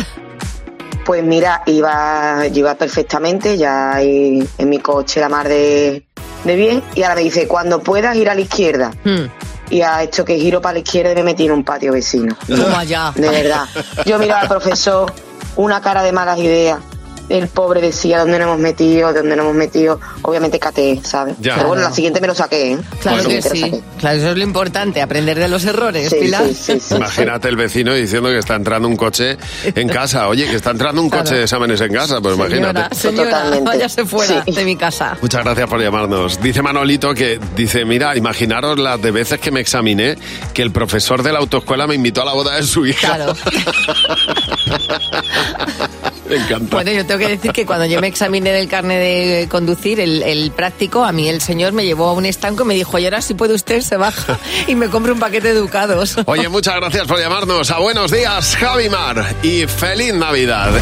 [1.05, 6.05] Pues mira, iba, yo iba perfectamente, ya ahí en mi coche la mar de,
[6.45, 8.93] de bien, y ahora me dice, cuando puedas ir a la izquierda.
[9.05, 9.25] Hmm.
[9.71, 12.37] Y ha hecho que giro para la izquierda y me metí en un patio vecino.
[12.47, 13.13] Toma allá.
[13.15, 13.65] De verdad.
[14.05, 15.13] Yo miraba al profesor,
[15.57, 16.79] una cara de malas ideas.
[17.29, 19.99] El pobre decía dónde nos hemos metido, dónde nos hemos metido.
[20.23, 21.37] Obviamente caté, ¿sabes?
[21.41, 21.55] Ya.
[21.57, 22.79] Pero bueno, la siguiente me lo saqué, ¿eh?
[23.01, 23.83] Claro La que sí.
[23.99, 26.45] Claro, eso es lo importante, aprender de los errores, Sí, Pilar.
[26.49, 26.95] sí, sí, sí.
[26.97, 29.39] Imagínate el vecino diciendo que está entrando un coche
[29.75, 30.29] en casa.
[30.29, 31.37] Oye, que está entrando un coche Claro.
[31.39, 32.21] de exámenes en casa.
[32.21, 32.95] Pues Señora, imagínate.
[32.97, 33.71] señora, Totalmente.
[33.71, 35.17] váyase fuera de mi casa.
[35.23, 36.41] Muchas gracias por llamarnos.
[36.43, 40.17] Dice Manolito que, dice, mira, imaginaros las de veces que me examiné,
[40.53, 43.15] que el profesor de la autoescuela me invitó a la boda de su hija.
[43.17, 43.35] Claro.
[46.29, 46.77] me encanta.
[46.77, 50.23] Bueno, yo tengo que decir que cuando yo me examiné del carnet de conducir, el,
[50.23, 53.05] el práctico, a mí el señor me llevó a un estanco y me dijo, y
[53.05, 56.17] ahora si puede usted, se baja y me compra un paquete de educados.
[56.27, 57.71] Oye, muchas gracias por llamarnos.
[57.71, 59.37] A buenos días, Javimar.
[59.43, 60.73] Y feliz Navidad.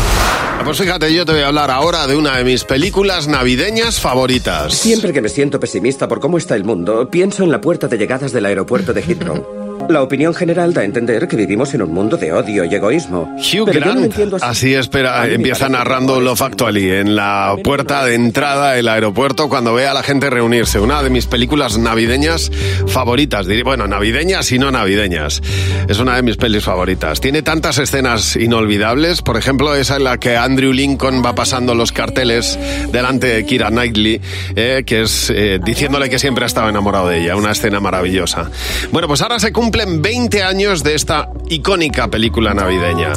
[0.65, 4.75] Pues fíjate, yo te voy a hablar ahora de una de mis películas navideñas favoritas.
[4.75, 7.97] Siempre que me siento pesimista por cómo está el mundo, pienso en la puerta de
[7.97, 9.60] llegadas del aeropuerto de Heathrow.
[9.90, 13.22] La opinión general da a entender que vivimos en un mundo de odio y egoísmo.
[13.37, 14.44] Hugh Pero yo no Grant, así.
[14.44, 19.88] así espera, empieza narrando Love Actually en la puerta de entrada del aeropuerto cuando ve
[19.88, 20.79] a la gente reunirse.
[20.79, 22.53] Una de mis películas navideñas
[22.87, 23.48] favoritas.
[23.64, 25.42] Bueno, navideñas y no navideñas.
[25.88, 27.20] Es una de mis pelis favoritas.
[27.20, 29.22] Tiene tantas escenas inolvidables.
[29.22, 32.57] Por ejemplo, esa en la que Andrew Lincoln va pasando los carteles
[32.92, 34.20] delante de Kira Knightley,
[34.55, 37.35] eh, que es eh, diciéndole que siempre ha estado enamorado de ella.
[37.35, 38.50] Una escena maravillosa.
[38.92, 39.50] Bueno, pues ahora se
[39.81, 43.12] cumplen 20 años de esta icónica película navideña.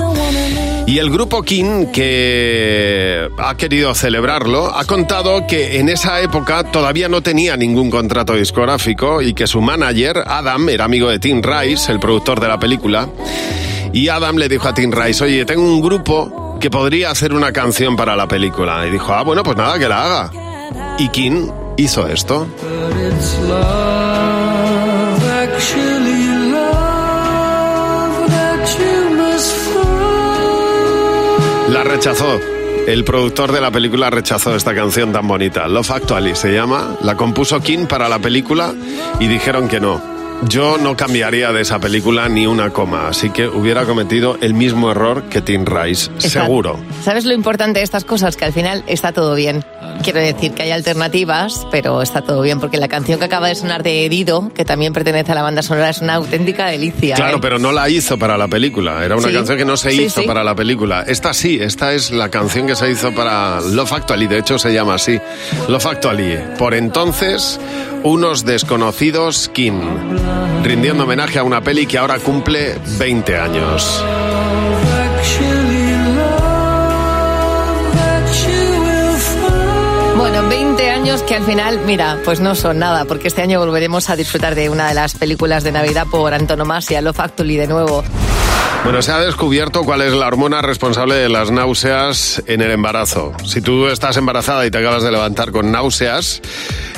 [0.86, 7.10] Y el grupo King, que ha querido celebrarlo, ha contado que en esa época todavía
[7.10, 11.92] no tenía ningún contrato discográfico y que su manager, Adam, era amigo de Tim Rice,
[11.92, 13.10] el productor de la película.
[13.94, 17.52] Y Adam le dijo a Tim Rice, oye, tengo un grupo que podría hacer una
[17.52, 18.86] canción para la película.
[18.88, 20.32] Y dijo, ah, bueno, pues nada, que la haga.
[20.98, 22.48] Y King hizo esto.
[31.84, 32.40] La rechazó.
[32.88, 35.68] El productor de la película rechazó esta canción tan bonita.
[35.68, 36.96] Love Actually se llama.
[37.02, 38.74] La compuso King para la película
[39.20, 40.02] y dijeron que no.
[40.48, 44.92] Yo no cambiaría de esa película ni una coma, así que hubiera cometido el mismo
[44.92, 46.80] error que Tim Rice, seguro.
[47.02, 48.38] ¿Sabes lo importante de estas cosas?
[48.38, 49.64] Que al final está todo bien.
[50.04, 53.56] Quiero decir que hay alternativas, pero está todo bien, porque la canción que acaba de
[53.56, 57.16] sonar de Dido, que también pertenece a la banda sonora, es una auténtica delicia.
[57.16, 57.42] Claro, ¿eh?
[57.42, 59.04] pero no la hizo para la película.
[59.04, 59.34] Era una Sí.
[59.34, 60.28] canción que no se Sí, hizo sí.
[60.28, 61.04] para la película.
[61.08, 64.28] Esta sí, esta es la canción que se hizo para Love Actually.
[64.28, 65.20] De hecho, se llama así.
[65.70, 66.38] Love Actually.
[66.58, 67.60] Por entonces,
[68.04, 69.82] unos desconocidos King.
[70.64, 74.04] Rindiendo homenaje a una peli que ahora cumple 20 años.
[81.22, 84.70] Que al final, mira, pues no son nada, porque este año volveremos a disfrutar de
[84.70, 88.04] una de las películas de Navidad por antonomasia, Love Actually de nuevo.
[88.84, 93.32] Bueno, se ha descubierto cuál es la hormona responsable de las náuseas en el embarazo.
[93.46, 96.42] Si tú estás embarazada y te acabas de levantar con náuseas,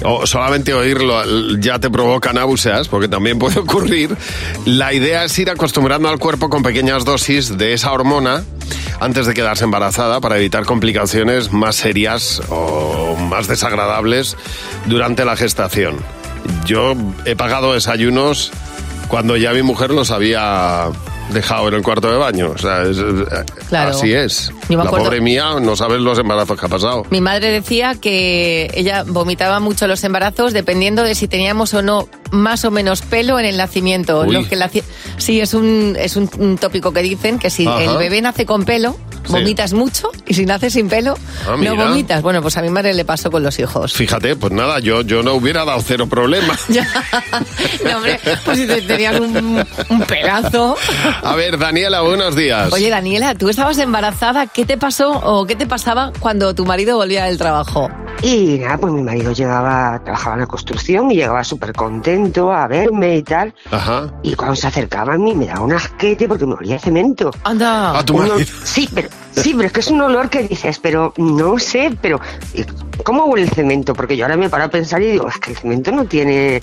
[0.03, 1.21] o solamente oírlo
[1.59, 4.15] ya te provoca náuseas, porque también puede ocurrir,
[4.65, 8.43] la idea es ir acostumbrando al cuerpo con pequeñas dosis de esa hormona
[8.99, 14.37] antes de quedarse embarazada para evitar complicaciones más serias o más desagradables
[14.85, 15.97] durante la gestación.
[16.65, 16.93] Yo
[17.25, 18.51] he pagado desayunos
[19.07, 20.89] cuando ya mi mujer los había
[21.31, 22.51] dejado en el cuarto de baño.
[22.53, 22.97] O sea, es-
[23.69, 23.91] Claro.
[23.91, 24.51] así es.
[24.69, 27.03] Yo me La pobre mía no sabes los embarazos que ha pasado.
[27.09, 32.07] Mi madre decía que ella vomitaba mucho los embarazos dependiendo de si teníamos o no
[32.31, 34.21] más o menos pelo en el nacimiento.
[34.21, 34.33] Uy.
[34.33, 34.69] Lo que la
[35.17, 37.83] sí, es un, es un, un tópico que dicen que si Ajá.
[37.83, 39.31] el bebé nace con pelo, Sí.
[39.33, 41.15] vomitas mucho y si nace sin pelo,
[41.47, 42.21] Ah, no vomitas.
[42.21, 43.93] Bueno, pues a mi madre le pasó con los hijos.
[43.93, 46.55] Fíjate, pues nada, yo, yo no hubiera dado cero problema.
[47.83, 50.75] No, hombre, pues si te- tenías un, un pedazo.
[51.23, 52.71] A ver, Daniela, buenos días.
[52.73, 54.47] Oye, Daniela, tú estabas embarazada.
[54.47, 57.89] ¿Qué te pasó o qué te pasaba cuando tu marido volvía del trabajo?
[58.21, 62.67] Y nada, pues mi marido llegaba, trabajaba en la construcción y llegaba súper contento a
[62.67, 63.53] verme y tal.
[63.71, 64.11] Ajá.
[64.23, 67.31] Y cuando se acercaba a mí me daba un asquete porque me olía a cemento.
[67.43, 67.99] Anda.
[67.99, 68.37] A tu marido.
[68.63, 72.19] Sí, pero Sí, pero es que es un olor que dices, pero no sé, pero
[72.53, 72.65] eh,
[73.03, 73.93] ¿cómo huele el cemento?
[73.93, 76.61] Porque yo ahora me paro a pensar y digo, es que el cemento no tiene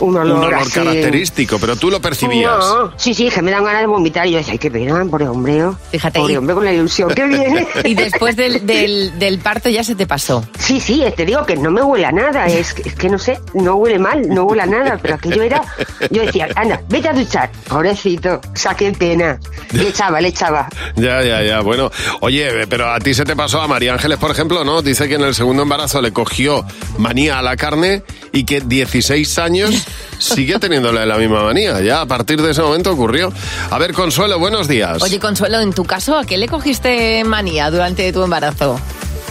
[0.00, 0.70] un olor, Un olor así.
[0.72, 2.56] característico, pero tú lo percibías.
[2.58, 5.04] No, sí, sí, que me dan ganas de vomitar y yo decía, ay, qué pena,
[5.04, 5.62] pobre hombre.
[5.90, 6.18] Fíjate.
[6.20, 7.66] Pobre hombre con la ilusión que viene.
[7.84, 10.44] Y después del, del, del parto ya se te pasó.
[10.58, 13.18] Sí, sí, te digo que no me huele a nada, es que, es que no
[13.18, 15.62] sé, no huele mal, no huele a nada, pero aquello era,
[16.10, 19.38] yo decía, anda, vete a duchar, pobrecito, o sea, qué pena,
[19.72, 20.68] le echaba, le echaba.
[20.96, 21.60] Ya, ya, ya.
[21.60, 24.82] Bueno, oye, pero a ti se te pasó, a María Ángeles, por ejemplo, ¿no?
[24.82, 26.64] Dice que en el segundo embarazo le cogió
[26.98, 29.86] manía a la carne y que 16 años
[30.18, 31.80] sigue teniéndole la misma manía.
[31.80, 33.32] Ya a partir de ese momento ocurrió.
[33.70, 35.02] A ver, Consuelo, buenos días.
[35.02, 38.78] Oye, Consuelo, en tu caso, ¿a qué le cogiste manía durante tu embarazo?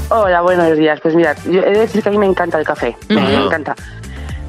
[0.09, 0.99] Hola, buenos días.
[1.01, 2.97] Pues mira, yo he de decir que a mí me encanta el café.
[3.09, 3.45] Me Ajá.
[3.45, 3.75] encanta.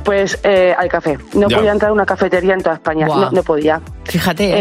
[0.05, 1.17] Pues eh, al café.
[1.35, 1.57] No Ya.
[1.59, 3.07] podía entrar a una cafetería en toda España.
[3.07, 3.81] No, no podía.
[4.05, 4.59] Fíjate.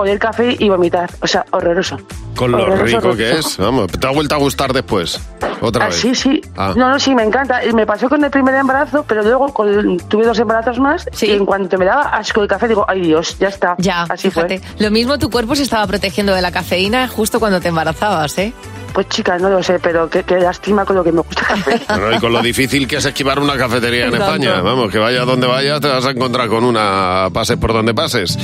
[0.00, 1.10] Era oler café y vomitar.
[1.20, 1.98] O sea, horroroso.
[2.36, 3.48] Con lo Horroroso, rico que horroroso.
[3.48, 3.58] es.
[3.58, 5.20] Vamos, ¿te ha vuelto a gustar después?
[5.60, 5.96] Otra Ah, vez.
[5.96, 6.40] sí, sí.
[6.56, 6.72] Ah.
[6.76, 7.64] No, no, sí, me encanta.
[7.64, 11.32] Y Me pasó con el primer embarazo, pero luego con- tuve dos embarazos más y
[11.32, 13.74] en cuanto me daba asco el café, digo, ay Dios, ya está.
[13.78, 14.58] Ya, Así fíjate.
[14.60, 14.68] fue.
[14.84, 18.52] Lo mismo tu cuerpo se estaba protegiendo de la cafeína justo cuando te embarazabas, ¿eh?
[18.92, 21.46] Pues chicas, no lo sé, pero qué, qué lástima con lo que me gusta el
[21.46, 21.80] café.
[21.88, 24.34] Bueno, y con lo difícil que es esquivar una cafetería en Exacto.
[24.34, 24.60] España.
[24.62, 28.36] Vamos, que vaya donde vayas, te vas a encontrar con una pases por donde pases.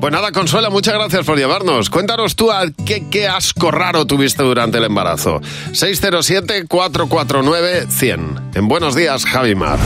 [0.00, 1.88] Pues nada, Consuela, muchas gracias por llevarnos.
[1.90, 5.40] Cuéntanos tú a qué, qué asco raro tuviste durante el embarazo.
[5.72, 8.40] 607-449-100.
[8.54, 9.78] En Buenos Días, Javi Mar.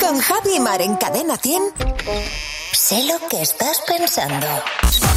[0.00, 1.62] Con Javi Mar en Cadena 100.
[2.84, 4.44] Sé lo que estás pensando.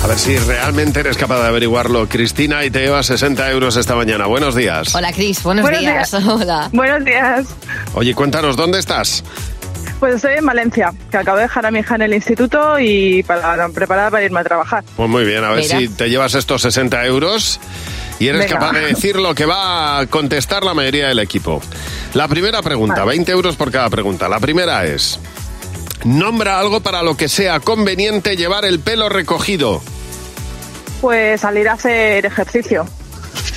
[0.04, 2.08] A ver si realmente eres capaz de averiguarlo.
[2.08, 4.28] Cristina, y te lleva 60 euros esta mañana.
[4.28, 4.94] Buenos días.
[4.94, 6.12] Hola, Cris, buenos, Buenos días.
[6.12, 6.24] días.
[6.28, 6.70] Hola.
[6.72, 7.48] Buenos días.
[7.96, 9.24] Oye, cuéntanos, ¿dónde estás?
[10.00, 13.24] Pues estoy en Valencia, que acabo de dejar a mi hija en el instituto y
[13.24, 14.84] para preparada para irme a trabajar.
[14.96, 15.80] Pues muy bien, a ver Mira.
[15.80, 17.60] si te llevas estos 60 euros
[18.20, 18.60] y eres Venga.
[18.60, 21.64] capaz de decir lo que va a contestar la mayoría del equipo.
[22.14, 24.30] La primera pregunta, 20 euros por cada pregunta.
[24.30, 25.20] La primera es,
[26.06, 29.82] nombra algo para lo que sea conveniente llevar el pelo recogido.
[31.02, 32.86] Pues salir a hacer ejercicio.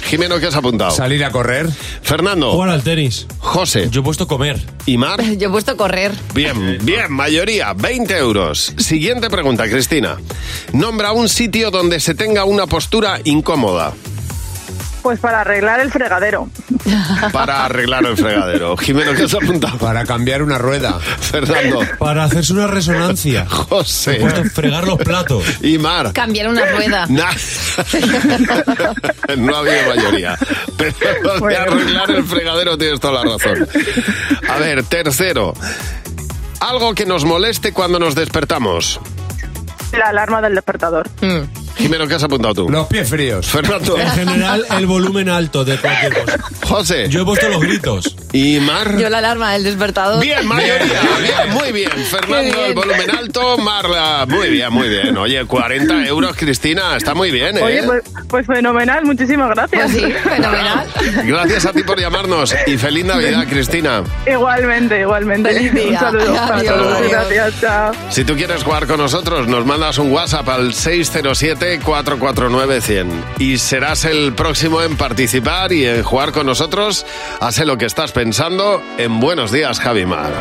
[0.05, 0.91] Jimeno, ¿qué has apuntado?
[0.91, 1.69] Salir a correr.
[2.03, 2.53] Fernando.
[2.53, 3.27] Jugar al tenis.
[3.39, 3.91] José.
[3.91, 4.59] Yo he puesto comer.
[4.87, 5.23] ¿Y Mar?
[5.39, 6.13] Yo he puesto correr.
[6.35, 8.73] Bien, bien, mayoría, 20 euros.
[8.79, 10.17] Siguiente pregunta, Cristina.
[10.73, 13.93] Nombra un sitio donde se tenga una postura incómoda
[15.09, 16.51] Pues para arreglar el fregadero.
[17.33, 18.77] para arreglar el fregadero.
[18.77, 19.79] Jimeno, ¿qué has apuntado?
[19.79, 21.01] Para cambiar una rueda.
[21.01, 21.81] Fernando.
[21.99, 23.47] Para hacerse una resonancia.
[23.49, 24.21] José.
[24.53, 25.43] Fregar los platos.
[25.63, 26.13] Y Mar.
[26.13, 27.07] Cambiar una rueda.
[27.09, 27.25] Nah.
[29.39, 30.39] no ha habido mayoría.
[30.77, 31.59] Pero de Bueno.
[31.59, 33.67] arreglar el fregadero tienes toda la razón.
[34.47, 35.55] A ver, tercero.
[36.61, 39.01] Algo que nos moleste cuando nos despertamos.
[39.97, 41.09] La alarma del despertador.
[41.79, 42.69] Jimeno, ¿qué has apuntado tú?
[42.71, 43.47] Los pies fríos.
[43.47, 43.97] Fernando.
[43.99, 46.39] En general, el volumen alto de cualquier cosa.
[46.67, 47.09] José.
[47.09, 48.17] Yo he puesto los gritos.
[48.33, 48.99] ¿Y Mar?
[48.99, 50.23] Yo la alarma del despertador.
[50.23, 51.01] Bien, mayoría.
[51.21, 51.91] Bien, muy bien.
[51.91, 52.67] Fernando, bien.
[52.67, 53.59] el volumen alto.
[53.59, 55.17] Marla, muy bien, muy bien.
[55.17, 56.97] Oye, 40 euros, Cristina.
[56.97, 57.63] Está muy bien, ¿eh?
[57.63, 59.91] Oye, pues, pues fenomenal, muchísimas gracias.
[59.91, 60.87] Pues sí, fenomenal.
[61.25, 62.55] Gracias a ti por llamarnos.
[62.67, 64.03] Y feliz Navidad, Cristina.
[64.27, 65.53] Igualmente, igualmente.
[65.53, 65.89] Feliz día.
[65.89, 66.75] Un saludo para Adiós.
[66.75, 67.11] todos.
[67.11, 67.93] Gracias, chao.
[68.11, 70.75] Si tú quieres jugar con nosotros, nos mandas un WhatsApp al
[71.77, 73.07] 607-449-100
[73.39, 77.05] y serás el próximo en participar y en jugar con nosotros.
[77.41, 80.33] Haz lo que estás pensando en Buenos Días, Javimar.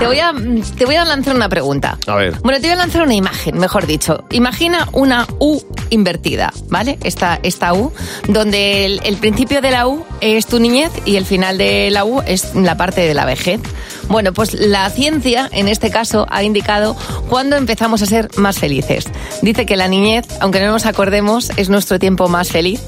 [0.00, 0.32] Te voy, a,
[0.76, 1.96] te voy a lanzar una pregunta.
[2.08, 2.34] A ver.
[2.42, 4.24] Bueno, te voy a lanzar una imagen, mejor dicho.
[4.30, 6.98] Imagina una U invertida, ¿vale?
[7.04, 7.92] Esta, esta U,
[8.26, 12.04] donde el, el principio de la U es tu niñez y el final de la
[12.04, 13.60] U es la parte de la vejez.
[14.08, 16.96] Bueno, pues la ciencia, en este caso, ha indicado
[17.28, 19.06] cuándo empezamos a ser más felices.
[19.42, 22.80] Dice que la niñez, aunque no nos acordemos, es nuestro tiempo más feliz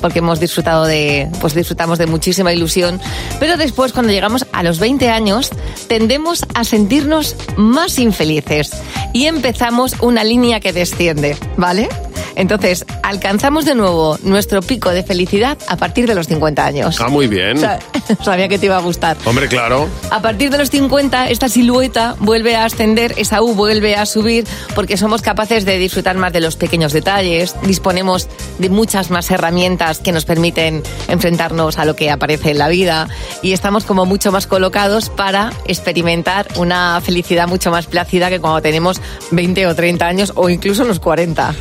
[0.00, 3.00] porque hemos disfrutado de, pues disfrutamos de muchísima ilusión.
[3.40, 5.50] Pero después, cuando llegamos a los 20 años,
[5.88, 8.72] tendemos a sentirnos más infelices
[9.14, 11.88] y empezamos una línea que desciende, ¿vale?
[12.36, 17.00] Entonces, alcanzamos de nuevo nuestro pico de felicidad a partir de los 50 años.
[17.00, 17.58] Ah, muy bien.
[17.64, 17.78] O sea,
[18.24, 19.16] sabía que te iba a gustar.
[19.24, 19.88] Hombre, claro.
[20.10, 24.44] A partir de los 50, esta silueta vuelve a ascender, esa U vuelve a subir,
[24.74, 30.00] porque somos capaces de disfrutar más de los pequeños detalles, disponemos de muchas más herramientas
[30.00, 33.08] que nos permiten enfrentarnos a lo que aparece en la vida
[33.42, 38.60] y estamos como mucho más colocados para experimentar una felicidad mucho más plácida que cuando
[38.62, 41.54] tenemos 20 o 30 años o incluso los 40.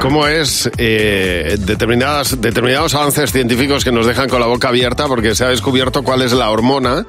[0.00, 5.34] ¿Cómo es eh, determinadas, determinados avances científicos que nos dejan con la boca abierta porque
[5.34, 7.04] se ha descubierto cuál es la hormona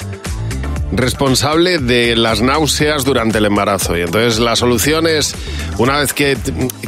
[0.92, 3.98] responsable de las náuseas durante el embarazo.
[3.98, 5.36] Y entonces la solución es,
[5.78, 6.38] una vez que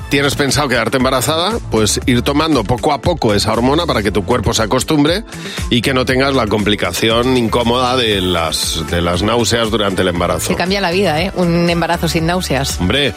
[0.09, 4.25] tienes pensado quedarte embarazada, pues ir tomando poco a poco esa hormona para que tu
[4.25, 5.23] cuerpo se acostumbre
[5.69, 10.47] y que no tengas la complicación incómoda de las, de las náuseas durante el embarazo.
[10.47, 11.31] Se cambia la vida, ¿eh?
[11.35, 12.79] Un embarazo sin náuseas.
[12.79, 13.13] Hombre,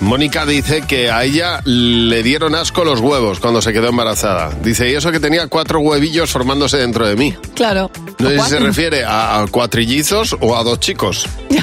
[0.00, 4.50] Mónica dice que a ella le dieron asco los huevos cuando se quedó embarazada.
[4.62, 7.34] Dice, y eso que tenía cuatro huevillos formándose dentro de mí.
[7.54, 7.90] Claro.
[8.18, 11.26] No sé si se refiere a, a cuatrillizos o a dos chicos.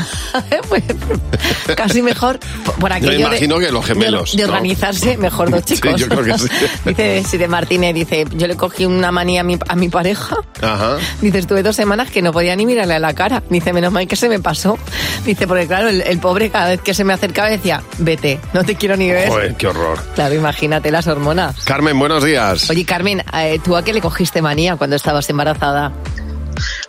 [1.75, 2.39] Casi mejor
[2.79, 4.53] por aquello de- imagino que los gemelos, De, de ¿no?
[4.53, 5.99] organizarse, mejor dos Sí, chicos.
[5.99, 6.47] yo creo que sí.
[6.85, 10.37] dice Sire Martínez, dice, yo le cogí una manía a mi, a mi pareja.
[10.61, 10.97] Ajá.
[11.21, 13.41] Dice, estuve dos semanas que no podía ni mirarle a la cara.
[13.49, 14.77] Dice, menos mal que se me pasó.
[15.25, 18.63] Dice, porque claro, el, el pobre cada vez que se me acercaba decía, vete, no
[18.63, 19.27] te quiero ni ver.
[19.29, 19.99] Joder, qué horror.
[20.15, 21.55] Claro, imagínate las hormonas.
[21.65, 22.69] Carmen, buenos días.
[22.69, 25.91] Oye, Carmen, eh, ¿tú a qué le cogiste manía cuando estabas embarazada?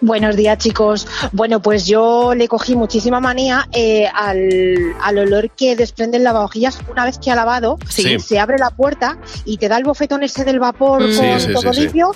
[0.05, 1.07] Buenos días, chicos.
[1.33, 7.07] Bueno, pues yo le cogí muchísima manía eh, al, al olor que desprenden lavavajillas una
[7.07, 7.79] vez que ha lavado.
[7.89, 8.19] Sí.
[8.21, 11.05] Se abre la puerta y te da el bofetón ese del vapor Mm.
[11.05, 11.81] con Sí, sí, todo sí, sí.
[11.83, 12.11] limpio.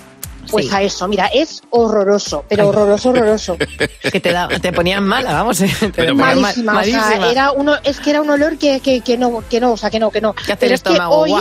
[0.50, 0.74] Pues Sí.
[0.74, 3.56] a eso, mira, es horroroso, pero horroroso, horroroso.
[4.12, 5.60] Que te, da, te ponían mala, vamos.
[5.62, 7.30] eh, Te Pero ponían ma- malísima, o sea, malísima.
[7.30, 9.90] era uno, es que era un olor que, que, que no, que no, o sea,
[9.90, 10.34] que no, que no.
[10.38, 11.32] hace el Pero es que estómago, hoy.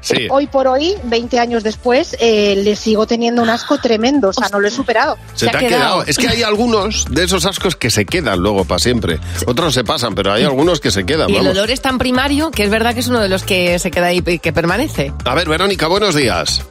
[0.00, 0.26] Sí.
[0.30, 4.48] hoy por hoy, 20 años después, eh, le sigo teniendo un asco tremendo, o sea,
[4.48, 5.16] no lo he superado.
[5.34, 6.04] Se, te ha quedado.
[6.04, 9.18] Es que hay algunos de esos ascos que se quedan luego para siempre.
[9.46, 11.30] Otros se pasan, pero hay algunos que se quedan.
[11.30, 13.78] Y el olor es tan primario que es verdad que es uno de los que
[13.78, 15.12] se queda ahí y que permanece.
[15.24, 16.62] A ver, Verónica, buenos días.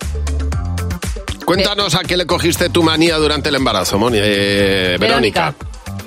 [1.45, 5.55] Cuéntanos a qué le cogiste tu manía durante el embarazo, Moni- eh, Verónica.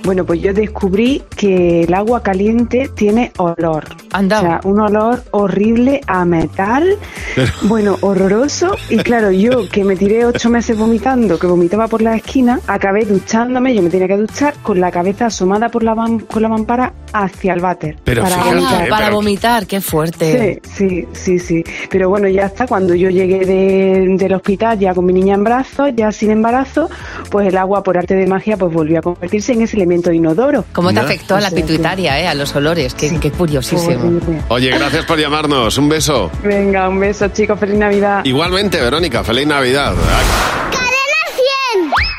[0.05, 3.85] Bueno, pues yo descubrí que el agua caliente tiene olor.
[4.13, 4.39] Anda.
[4.39, 6.97] O sea, un olor horrible a metal,
[7.63, 8.77] bueno, horroroso.
[8.91, 13.05] Y claro, yo que me tiré ocho meses vomitando, que vomitaba por la esquina, acabé
[13.05, 15.95] duchándome, yo me tenía que duchar con la cabeza asomada por la
[16.29, 17.97] con la mampara hacia el váter.
[18.03, 18.85] Pero para fíjate, vomitar.
[18.85, 20.61] eh, Para pero- vomitar, qué fuerte.
[20.63, 21.65] Sí, sí, sí, sí.
[21.91, 22.67] Pero bueno, ya está.
[22.67, 26.89] Cuando yo llegué de- del hospital ya con mi niña en brazos, ya sin embarazo,
[27.31, 30.65] pues el agua por arte de magia pues volvió a convertirse en ese elemento inodoro.
[30.73, 32.95] ¿Cómo te afectó a la pituitaria, eh, a los olores?
[32.95, 34.21] Qué, qué curiosísimo.
[34.49, 35.77] Oye, gracias por llamarnos.
[35.79, 36.31] Un beso.
[36.43, 37.59] Venga, un beso, chicos.
[37.59, 38.25] Feliz Navidad.
[38.25, 39.95] Igualmente, Verónica, feliz Navidad.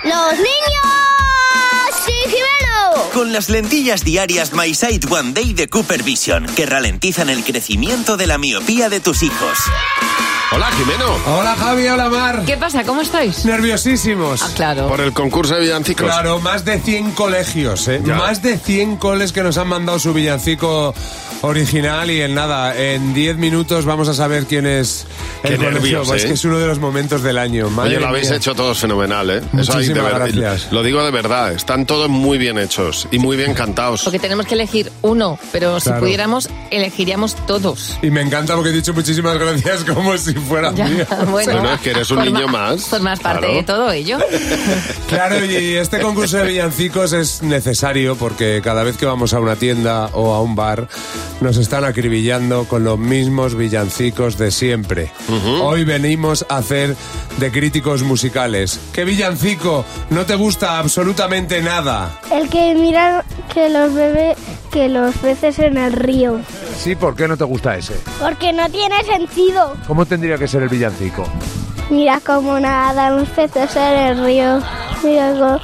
[0.03, 0.49] ¡Los niños!
[2.05, 3.09] ¡Sí, Jimeno!
[3.13, 8.17] Con las lentillas diarias My Sight One Day de Cooper Vision, que ralentizan el crecimiento
[8.17, 9.57] de la miopía de tus hijos.
[10.51, 11.17] Hola, Jimeno.
[11.35, 12.43] Hola Javi, hola Mar.
[12.45, 12.83] ¿Qué pasa?
[12.83, 13.43] ¿Cómo estáis?
[13.43, 14.43] Nerviosísimos.
[14.43, 14.87] Ah, claro.
[14.87, 16.05] Por el concurso de villancicos.
[16.05, 18.01] Claro, más de 100 colegios, ¿eh?
[18.05, 18.15] Ya.
[18.17, 20.93] Más de 100 coles que nos han mandado su villancico
[21.41, 25.07] original y en nada, en 10 minutos vamos a saber quién es
[25.43, 25.71] el Qué colegio.
[25.81, 26.27] nervios, Pues ¿eh?
[26.27, 27.69] que es uno de los momentos del año.
[27.71, 28.37] Madre Oye, lo habéis mía.
[28.37, 29.33] hecho todos fenomenal, ¿eh?
[29.33, 30.71] hay de Muchísimas verdad- gracias.
[30.71, 34.03] Lo digo de verdad, están todos muy bien hechos y muy bien cantados.
[34.03, 36.01] Porque tenemos que elegir uno, pero si Claro.
[36.01, 37.97] pudiéramos, elegiríamos todos.
[38.03, 41.05] Y me encanta porque he dicho muchísimas gracias como si fuera Ya, mío.
[41.29, 41.53] bueno.
[41.53, 42.81] Bueno, es que eres un Forma- niño más.
[42.85, 43.53] Formas parte Claro.
[43.55, 44.17] de todo ello.
[45.09, 49.55] Claro, y este concurso de villancicos es necesario porque cada vez que vamos a una
[49.55, 50.87] tienda o a un bar
[51.39, 55.11] nos están acribillando con los mismos villancicos de siempre.
[55.61, 56.95] Hoy venimos a hacer
[57.37, 58.79] de críticos musicales.
[58.91, 62.19] ¿Qué villancico no te gusta absolutamente nada?
[62.31, 64.37] El que mira que los bebés,
[64.71, 66.39] que los peces en el río.
[66.77, 67.95] Sí, ¿por qué no te gusta ese?
[68.19, 69.73] Porque no tiene sentido.
[69.87, 71.25] ¿Cómo tendría que ser el villancico?
[71.89, 74.59] Mira cómo nadan los peces en el río.
[75.03, 75.59] Mira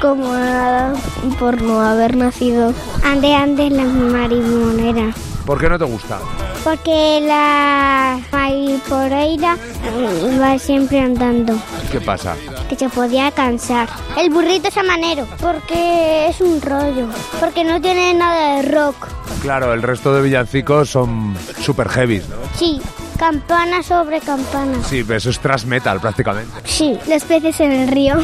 [0.00, 0.94] cómo nadan
[1.38, 2.72] por no haber nacido.
[3.04, 5.12] Ande, ande la marimonera.
[5.46, 6.20] ¿Por qué no te gusta?
[6.62, 11.58] Porque la mariporeira mm, va siempre andando.
[11.90, 12.36] ¿Qué pasa?
[12.68, 13.88] Que se podía cansar.
[14.16, 15.26] El burrito samanero.
[15.40, 17.08] Porque es un rollo.
[17.40, 19.08] Porque no tiene nada de rock.
[19.40, 22.36] Claro, el resto de villancicos son super heavy, ¿no?
[22.56, 22.80] Sí,
[23.18, 24.78] campana sobre campana.
[24.88, 26.60] Sí, eso es thrash metal prácticamente.
[26.64, 28.16] Sí, los peces en el río.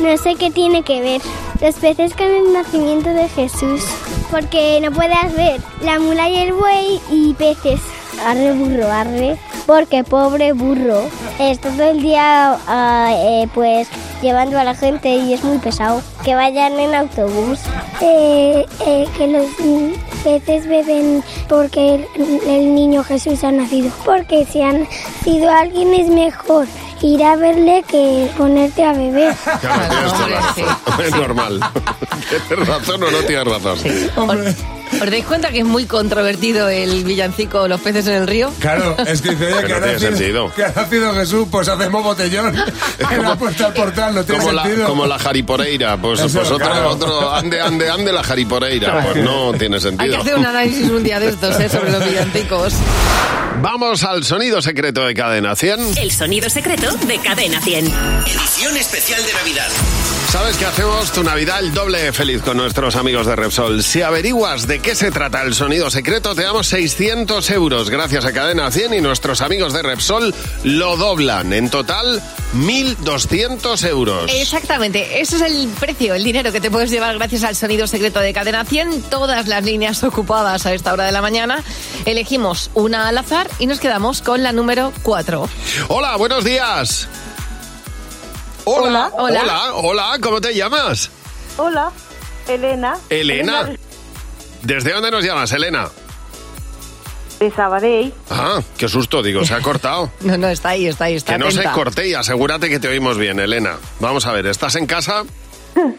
[0.00, 1.20] No sé qué tiene que ver.
[1.60, 3.82] Los peces con el nacimiento de Jesús.
[4.30, 7.80] Porque no puedes ver la mula y el buey y peces.
[8.26, 9.38] Arre burro, arre.
[9.66, 11.02] Porque pobre burro.
[11.38, 13.88] Está todo el día ah, eh, pues
[14.20, 16.02] llevando a la gente y es muy pesado.
[16.24, 17.60] Que vayan en autobús.
[18.00, 18.66] Eh,
[19.16, 19.46] que los
[20.24, 23.90] peces beben porque el, el niño Jesús ha nacido.
[24.04, 24.88] Porque si han
[25.22, 26.66] sido alguien es mejor
[27.02, 29.34] ir a verle que ponerte a beber.
[29.60, 31.04] Claro, tienes toda la razón.
[31.04, 31.60] Es normal.
[32.48, 33.78] ¿Tienes razón o no tienes razón?
[35.00, 38.52] ¿Os dais cuenta que es muy controvertido el villancico Los peces en el río?
[38.60, 40.52] Claro, es que dice, oye, Que no ha tiene nacido, sentido.
[40.54, 42.52] que ha nacido Jesús, pues hacemos botellón.
[43.08, 44.86] que le ha puesto al portal, no tiene Como la, sentido.
[44.88, 46.90] como la jariporeira, pues, Eso, pues otra- claro.
[46.90, 50.20] otro, ande, ande, ande la jariporeira, pues no tiene Hay que sentido.
[50.20, 51.68] hacer un análisis un día de estos, ¿eh?
[51.68, 52.74] Sobre los villancicos.
[53.60, 55.98] Vamos al sonido secreto de Cadena 100.
[55.98, 57.86] El sonido secreto de Cadena 100.
[58.26, 59.68] Edición especial de Navidad.
[60.32, 63.82] ¿Sabes que hacemos tu Navidad el doble feliz con nuestros amigos de Repsol?
[63.82, 68.32] Si averiguas de qué se trata el sonido secreto, te damos 600 euros gracias a
[68.32, 71.52] Cadena 100 y nuestros amigos de Repsol lo doblan.
[71.52, 72.22] En total,
[72.54, 74.32] 1.200 euros.
[74.32, 78.18] Exactamente, ese es el precio, el dinero que te puedes llevar gracias al sonido secreto
[78.20, 79.02] de Cadena 100.
[79.10, 81.62] Todas las líneas ocupadas a esta hora de la mañana.
[82.06, 85.46] Elegimos una al azar y nos quedamos con la número 4.
[85.88, 87.06] Hola, buenos días.
[88.64, 89.40] Hola, Hola.
[89.42, 91.10] hola, hola, ¿cómo te llamas?
[91.56, 91.90] Hola,
[92.48, 92.96] Elena.
[93.10, 93.70] Elena.
[94.62, 95.88] ¿Desde dónde nos llamas, Elena?
[97.40, 98.14] De Sabadell.
[98.30, 100.10] Ah, qué susto, digo, se ha cortado.
[100.20, 102.86] No, no, está ahí, está ahí, está Que no se corte y asegúrate que te
[102.88, 103.76] oímos bien, Elena.
[103.98, 105.24] Vamos a ver, ¿estás en casa?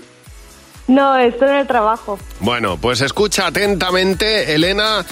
[0.85, 2.19] No, estoy en el trabajo.
[2.41, 5.05] Bueno, pues escucha atentamente, Elena,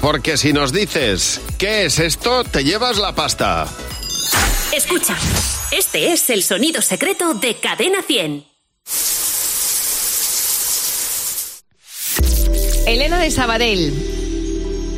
[0.00, 3.66] porque si nos dices qué es esto, te llevas la pasta.
[4.74, 5.16] Escucha,
[5.72, 8.44] este es el sonido secreto de Cadena 100.
[12.86, 13.94] Elena de Sabadell.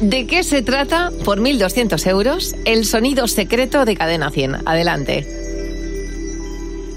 [0.03, 4.68] ¿De qué se trata, por 1.200 euros, el sonido secreto de Cadena 100?
[4.68, 5.25] Adelante.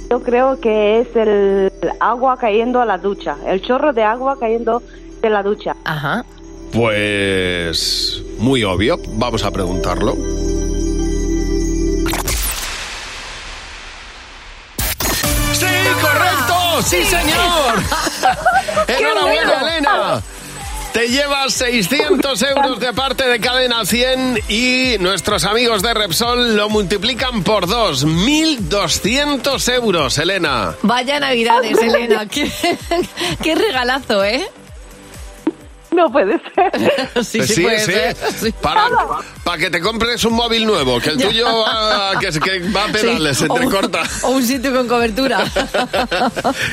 [0.09, 4.81] Yo creo que es el agua cayendo a la ducha, el chorro de agua cayendo
[5.21, 5.75] de la ducha.
[5.85, 6.25] Ajá.
[6.71, 10.17] Pues muy obvio, vamos a preguntarlo.
[16.85, 17.83] ¡Sí, señor!
[18.87, 20.21] ¡Enhorabuena, Elena!
[20.93, 26.69] Te llevas 600 euros de parte de Cadena 100 y nuestros amigos de Repsol lo
[26.69, 28.05] multiplican por dos.
[28.05, 30.75] 1.200 euros, Elena.
[30.83, 32.27] Vaya Navidades, Elena.
[32.27, 32.51] Qué,
[33.41, 34.47] qué regalazo, ¿eh?
[35.95, 37.23] No puede ser.
[37.23, 38.15] sí, sí, puede ser.
[38.39, 38.53] Sí.
[38.61, 38.87] Para,
[39.43, 42.87] para que te compres un móvil nuevo, que el tuyo va, que, que va a
[42.87, 44.01] pedales, Sí, se o un- entrecorta.
[44.23, 45.43] O un sitio con cobertura.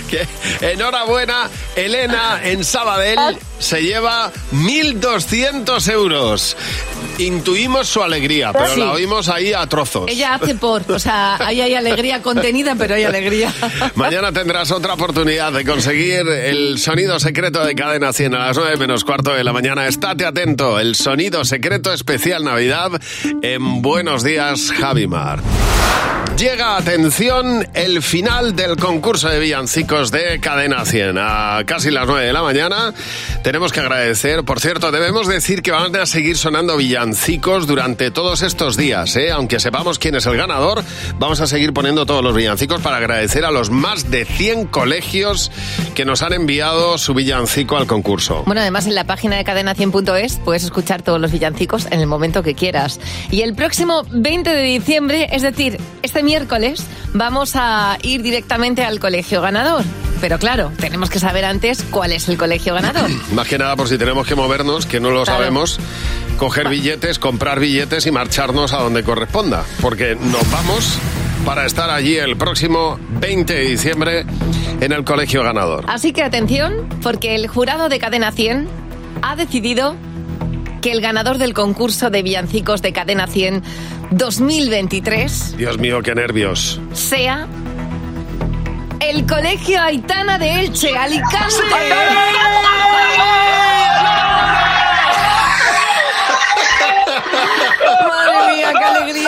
[0.09, 0.27] Que-
[0.73, 6.57] enhorabuena, Elena en Sabadell se lleva 1.200 euros.
[7.19, 8.81] Intuimos su alegría, pero Sí.
[8.81, 10.05] la oímos ahí a trozos.
[10.09, 13.53] Ella hace por, o sea, ahí hay alegría contenida, pero hay alegría.
[13.95, 18.77] Mañana tendrás otra oportunidad de conseguir el sonido secreto de Cadena 100 a las 9
[18.79, 19.89] menos cuarto de la mañana.
[19.89, 22.93] Estate atento, el sonido secreto especial Navidad
[23.43, 25.43] en Buenos Días, Javimar.
[26.41, 31.19] Llega, atención, el final del concurso de villancicos de Cadena 100.
[31.19, 32.95] A casi las 9 de la mañana
[33.43, 38.41] tenemos que agradecer, por cierto, debemos decir que van a seguir sonando villancicos durante todos
[38.41, 39.31] estos días, ¿eh?
[39.31, 40.83] aunque sepamos quién es el ganador,
[41.19, 45.53] vamos a seguir poniendo todos los villancicos para agradecer a los más de 100 colegios
[45.95, 48.45] que nos han enviado su villancico al concurso.
[48.47, 52.43] Bueno, además en la página de cadena100.es puedes escuchar todos los villancicos en el momento
[52.43, 53.01] que quieras.
[53.31, 58.99] Y el próximo 20 de diciembre, es decir, este miércoles, vamos a ir directamente al
[59.01, 59.85] colegio ganador.
[60.21, 63.11] Pero claro, tenemos que saber antes cuál es el colegio ganador.
[63.35, 65.39] Más que nada por si tenemos que movernos, que no lo Claro.
[65.39, 65.79] sabemos,
[66.39, 69.65] coger billetes, comprar billetes y marcharnos a donde corresponda.
[69.81, 70.99] Porque nos vamos
[71.47, 74.27] para estar allí el próximo 20 de diciembre
[74.83, 75.87] en el colegio ganador.
[75.89, 78.69] Así que atención, porque el jurado de Cadena 100
[79.23, 79.97] ha decidido
[80.81, 83.63] que el ganador del concurso de villancicos de Cadena 100
[84.13, 86.81] 2023 Dios mío, qué nervios.
[86.93, 87.47] sea
[89.01, 91.55] el Colegio Aitana de Elche, Alicante.
[98.09, 99.20] Madre mía, qué alegría.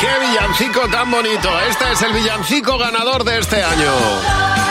[0.00, 1.60] ¡Qué villancico tan bonito!
[1.68, 4.65] Este es el villancico ganador de este año.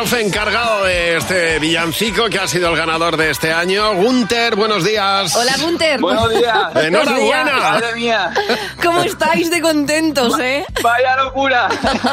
[0.00, 3.92] Profe encargado de este villancico que ha sido el ganador de este año.
[3.96, 5.36] Gunter, buenos días.
[5.36, 6.00] Hola, Gunter.
[6.00, 6.74] Buenos días.
[6.74, 7.52] Enhorabuena.
[7.58, 8.30] Madre mía.
[8.82, 10.64] ¿Cómo estáis de contentos, eh?
[10.82, 11.68] Vaya locura.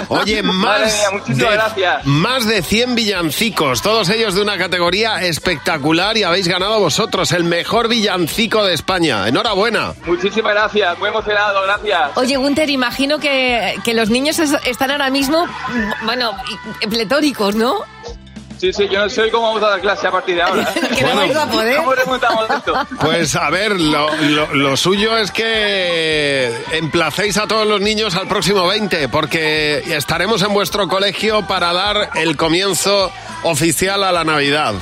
[0.10, 2.06] Oye, Madre más mía, muchísimas de, gracias.
[2.06, 7.46] más de 100 villancicos, todos ellos de una categoría espectacular y habéis ganado vosotros el
[7.46, 9.30] mejor villancico de España.
[9.30, 9.94] Enhorabuena.
[10.06, 11.00] Muchísimas gracias.
[11.00, 12.12] Muy emocionado, gracias.
[12.16, 15.48] Oye, Gunter, imagino que, que los niños es- están ahora mismo,
[16.04, 16.32] bueno,
[16.90, 17.77] pletóricos, ¿no?
[18.60, 20.74] Sí, sí, yo no sé cómo vamos a dar clase a partir de ahora.
[20.98, 21.78] Que no a poder.
[21.78, 22.74] ¿Cómo remontamos esto?
[23.02, 28.28] Pues a ver, lo, lo- lo suyo es que emplacéis a todos los niños al
[28.28, 33.12] próximo 20, porque estaremos en vuestro colegio para dar el comienzo
[33.44, 34.74] oficial a la Navidad.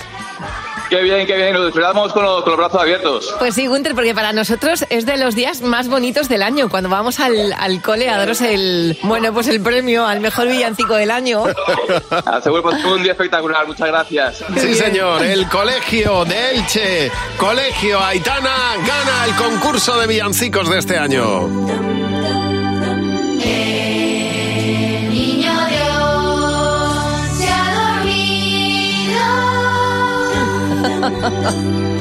[0.90, 1.54] Qué bien, qué bien.
[1.54, 3.36] Nos esperamos con los, con los brazos abiertos.
[3.40, 6.90] Pues sí, Gunter, porque para nosotros es de los días más bonitos del año, cuando
[6.90, 11.12] vamos al, al cole a daros el, bueno, pues el premio al mejor villancico del
[11.12, 11.44] año.
[12.26, 13.66] Aseguro que fue un día espectacular.
[13.66, 14.44] Muchas gracias.
[14.58, 20.98] Sí, señor, el colegio de Elche, Colegio Aitana, gana el concurso de villancicos de este
[20.98, 21.50] año.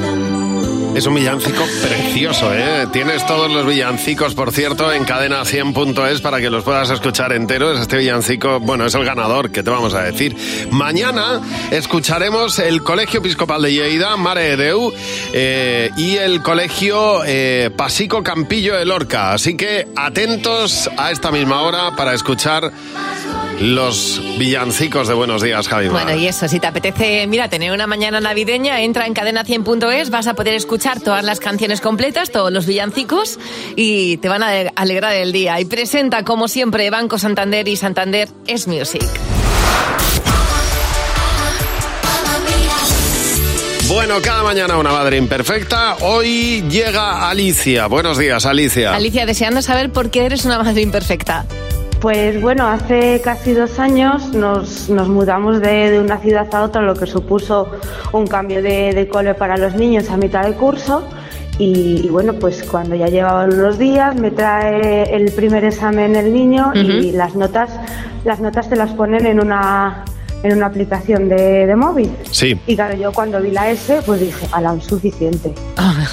[0.95, 2.87] Es un villancico precioso, ¿eh?
[2.93, 7.81] Tienes todos los villancicos, por cierto, en cadena100.es para que los puedas escuchar enteros.
[7.81, 10.37] Este villancico, bueno, es el ganador, ¿qué te vamos a decir?
[10.71, 14.93] Mañana escucharemos el Colegio Episcopal de Lleida, Mare de Deu,
[15.33, 19.33] eh, y el Colegio eh, Pasico Campillo de Lorca.
[19.33, 22.71] Así que atentos a esta misma hora para escuchar
[23.59, 25.87] los villancicos de Buenos Días, Javi.
[25.87, 30.27] Bueno, y eso, si te apetece, mira, tener una mañana navideña, entra en cadena100.es, vas
[30.27, 33.39] a poder escuchar todas las canciones completas, todos los villancicos,
[33.75, 35.59] y te van a alegrar el día.
[35.59, 39.07] Y presenta, como siempre, Banco Santander y Santander es Music.
[43.87, 45.97] Bueno, cada mañana una madre imperfecta.
[46.01, 47.85] Hoy llega Alicia.
[47.85, 48.95] Buenos días, Alicia.
[48.95, 51.45] Alicia, deseando saber por qué eres una madre imperfecta.
[52.05, 56.83] Pues bueno, hace casi dos años nos, nos mudamos de, de una ciudad a otra,
[56.83, 57.67] lo que supuso
[58.11, 61.03] un cambio de, de cole para los niños a mitad de curso.
[61.57, 66.31] Y, y bueno, pues cuando ya llevaban unos días me trae el primer examen el
[66.31, 67.71] niño y las notas,
[68.23, 70.05] las notas te las ponen en una,
[70.43, 72.11] en una aplicación de, de móvil.
[72.29, 72.55] Sí.
[72.67, 75.55] Y claro, yo cuando vi la S, pues dije, a la suficiente.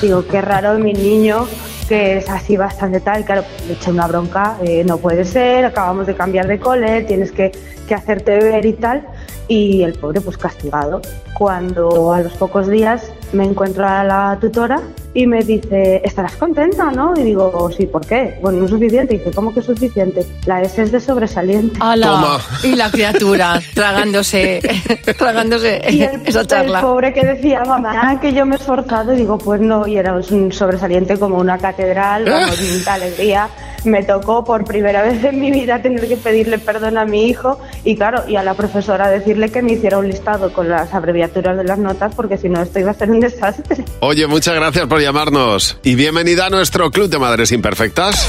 [0.01, 1.47] Digo, qué raro mi niño,
[1.89, 3.25] que es así bastante tal.
[3.25, 7.33] Claro, le eché una bronca, eh, no puede ser, acabamos de cambiar de cole, tienes
[7.33, 7.53] que,
[7.87, 9.07] que hacerte ver y tal.
[9.49, 11.03] Y el pobre, pues castigado.
[11.39, 14.81] Cuando a los pocos días me encuentro a la tutora
[15.15, 17.13] y me dice, estarás contenta, ¿no?
[17.17, 18.39] Y digo, sí, ¿por qué?
[18.41, 19.15] Bueno, no es suficiente.
[19.15, 20.27] Y dice, ¿cómo que es suficiente?
[20.47, 21.79] La S es de sobresaliente.
[21.81, 22.39] ¡Hala!
[22.63, 24.61] Y la criatura tragándose,
[25.19, 26.81] tragándose Y el, esa el charla.
[26.81, 30.15] pobre que decía, mamá, que yo me he esforzado, y digo, pues no, y era
[30.15, 33.49] un sobresaliente como una catedral, vamos, mucha alegría.
[33.85, 37.59] Me tocó por primera vez en mi vida tener que pedirle perdón a mi hijo
[37.85, 41.57] y claro, y a la profesora decirle que me hiciera un listado con las abreviaturas
[41.57, 43.85] de las notas porque si no esto iba a ser un desastre.
[44.01, 48.29] Oye, muchas gracias por llamarnos y bienvenida a nuestro Club de Madres Imperfectas.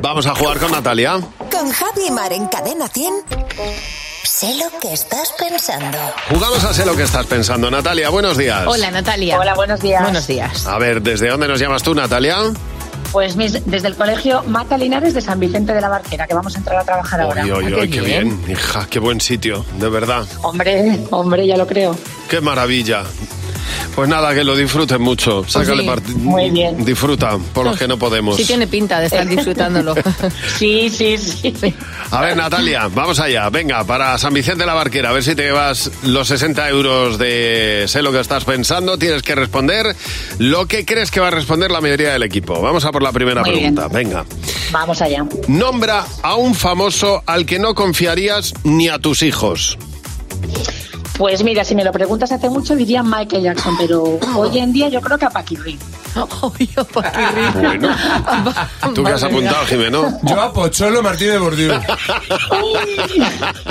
[0.00, 1.18] Vamos a jugar con Natalia.
[1.50, 4.03] Con Javi Mar en Cadena 100.
[4.36, 5.96] Sé lo que estás pensando.
[6.28, 7.70] Jugamos a sé lo que estás pensando.
[7.70, 8.64] Natalia, buenos días.
[8.66, 9.38] Hola, Natalia.
[9.38, 10.02] Hola, buenos días.
[10.02, 10.66] Buenos días.
[10.66, 12.38] A ver, ¿desde dónde nos llamas tú, Natalia?
[13.12, 16.52] Pues mis- desde el colegio Mata Linares de San Vicente de la Barquera, que vamos
[16.56, 17.42] a entrar a trabajar ahora.
[17.44, 18.44] Oye, Ah, oye, qué bien.
[18.48, 20.26] Hija, qué buen sitio, de verdad.
[20.42, 21.96] Hombre, hombre, ya lo creo.
[22.28, 23.04] Qué maravilla.
[23.94, 25.44] Pues nada, que lo disfruten mucho.
[25.46, 25.88] Sácale sí.
[25.88, 26.18] partido.
[26.18, 26.84] Muy bien.
[26.84, 28.36] Disfruta, por los que no podemos.
[28.36, 29.94] Sí tiene pinta de estar disfrutándolo.
[30.58, 31.74] Sí, sí, sí.
[32.10, 33.48] A ver, Natalia, vamos allá.
[33.50, 37.18] Venga, para San Vicente de la Barquera, a ver si te llevas los 60 euros
[37.18, 38.98] de sé lo que estás pensando.
[38.98, 39.94] Tienes que responder
[40.38, 42.60] lo que crees que va a responder la mayoría del equipo.
[42.60, 43.88] Vamos a por la primera Muy pregunta.
[43.88, 44.24] Venga.
[44.70, 45.24] Vamos allá.
[45.48, 49.78] Nombra a un famoso al que no confiarías ni a tus hijos.
[51.16, 54.88] Pues mira, si me lo preguntas hace mucho diría Michael Jackson, pero hoy en día
[54.88, 55.30] yo creo que a
[56.92, 57.48] Paquirri.
[57.52, 57.96] Bueno,
[58.94, 60.18] ¿tú qué has apuntado, Jimeno?
[60.22, 61.72] Yo a Pocholo Martínez Bordiú.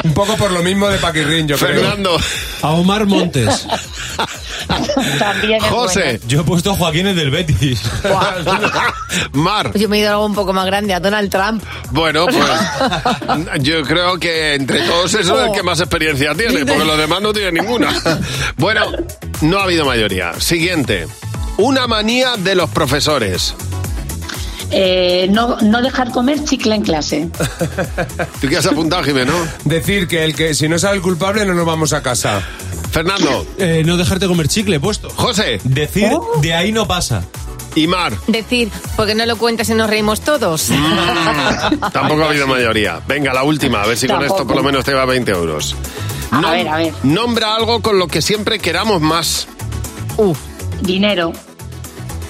[0.03, 1.81] Un poco por lo mismo de Paquirrín, yo creo.
[1.81, 2.17] Fernando.
[2.61, 3.67] A Omar Montes.
[5.19, 6.19] También es José.
[6.27, 7.81] Yo he puesto Joaquín el del Betis.
[9.33, 9.71] Mar.
[9.77, 11.63] Yo me he ido a algo un poco más grande, a Donald Trump.
[11.91, 16.85] Bueno, pues yo creo que entre todos esos es el que más experiencia tiene, porque
[16.85, 17.93] los demás no tienen ninguna.
[18.57, 18.85] Bueno,
[19.41, 20.33] no ha habido mayoría.
[20.39, 21.07] Siguiente.
[21.57, 23.53] Una manía de los profesores.
[24.71, 27.29] Eh, no, no dejar comer chicle en clase.
[28.41, 29.33] ¿Tú qué has apuntado, Jimeno?
[29.65, 32.41] Decir que el que si no sabe el culpable no nos vamos a casa.
[32.91, 33.45] Fernando.
[33.57, 35.09] Eh, no dejarte comer chicle, puesto.
[35.09, 35.59] José.
[35.63, 37.23] Decir, de ahí no pasa.
[37.75, 38.13] Y Mar.
[38.27, 40.67] Decir, porque no lo cuentas y nos reímos todos.
[41.93, 42.99] Tampoco ha habido mayoría.
[43.07, 45.75] Venga, la última, a ver si con esto por lo menos te va 20 euros.
[46.31, 46.93] A ver, a ver.
[47.03, 49.47] Nombra algo con lo que siempre queramos más.
[50.83, 51.31] Dinero.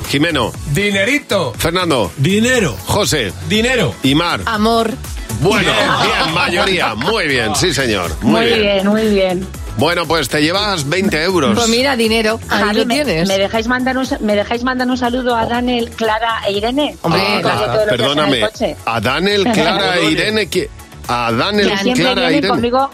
[0.09, 0.51] Jimeno.
[0.73, 1.53] Dinerito.
[1.57, 2.11] Fernando.
[2.17, 2.75] Dinero.
[2.85, 3.33] José.
[3.49, 3.95] Dinero.
[4.03, 4.41] Y Mar.
[4.45, 4.93] Amor.
[5.41, 6.93] Bueno, bien, mayoría.
[6.95, 8.11] Muy bien, sí, señor.
[8.21, 8.61] Muy, Muy bien.
[8.61, 9.47] bien, muy bien.
[9.77, 11.55] Bueno, pues te llevas 20 euros.
[11.57, 12.39] Pues mira, dinero.
[12.47, 13.27] Ahí lo me, tienes.
[13.27, 16.95] me dejáis mandar un, ¿Me dejáis mandar un saludo a Daniel, Clara e Irene?
[17.01, 18.41] Hombre, Ah, perdóname.
[18.41, 18.75] coche.
[18.85, 20.47] A Daniel, Clara e Irene.
[20.47, 20.69] que-
[21.07, 22.47] A Daniel, Que Clara e Irene.
[22.49, 22.89] conmigo.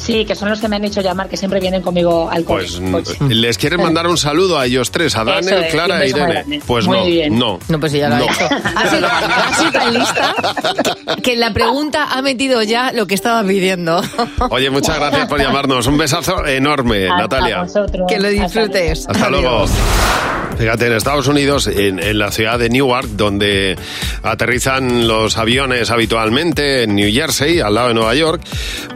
[0.00, 2.80] Sí, que son los que me han hecho llamar, que siempre vienen conmigo al Pues
[2.90, 3.16] coche.
[3.18, 3.34] coche.
[3.34, 6.22] les quieres mandar un saludo a ellos tres, a Daniel, es, Clara y e muy
[6.22, 6.60] Irene.
[6.66, 7.38] Pues Muy no, bien.
[7.38, 7.58] no.
[7.68, 8.24] No, pues ya lo No.
[8.24, 8.48] ha hecho.
[8.80, 10.34] Ha sido, ha sido tan lista
[11.22, 14.02] que, en la pregunta ha metido ya lo que estaba pidiendo.
[14.50, 15.86] Oye, muchas gracias por llamarnos.
[15.86, 17.62] Un besazo enorme, A- a Natalia.
[17.62, 18.06] vosotros.
[18.08, 19.06] Que lo disfrutes.
[19.08, 19.66] Hasta luego.
[20.58, 23.78] Fíjate, en Estados Unidos, en, en la ciudad de Newark, donde
[24.22, 28.42] aterrizan los aviones habitualmente, en New Jersey, al lado de Nueva York,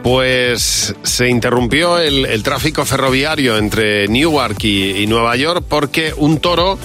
[0.03, 6.77] pues se interrumpió el, tráfico ferroviario entre Newark y Nueva York porque un toro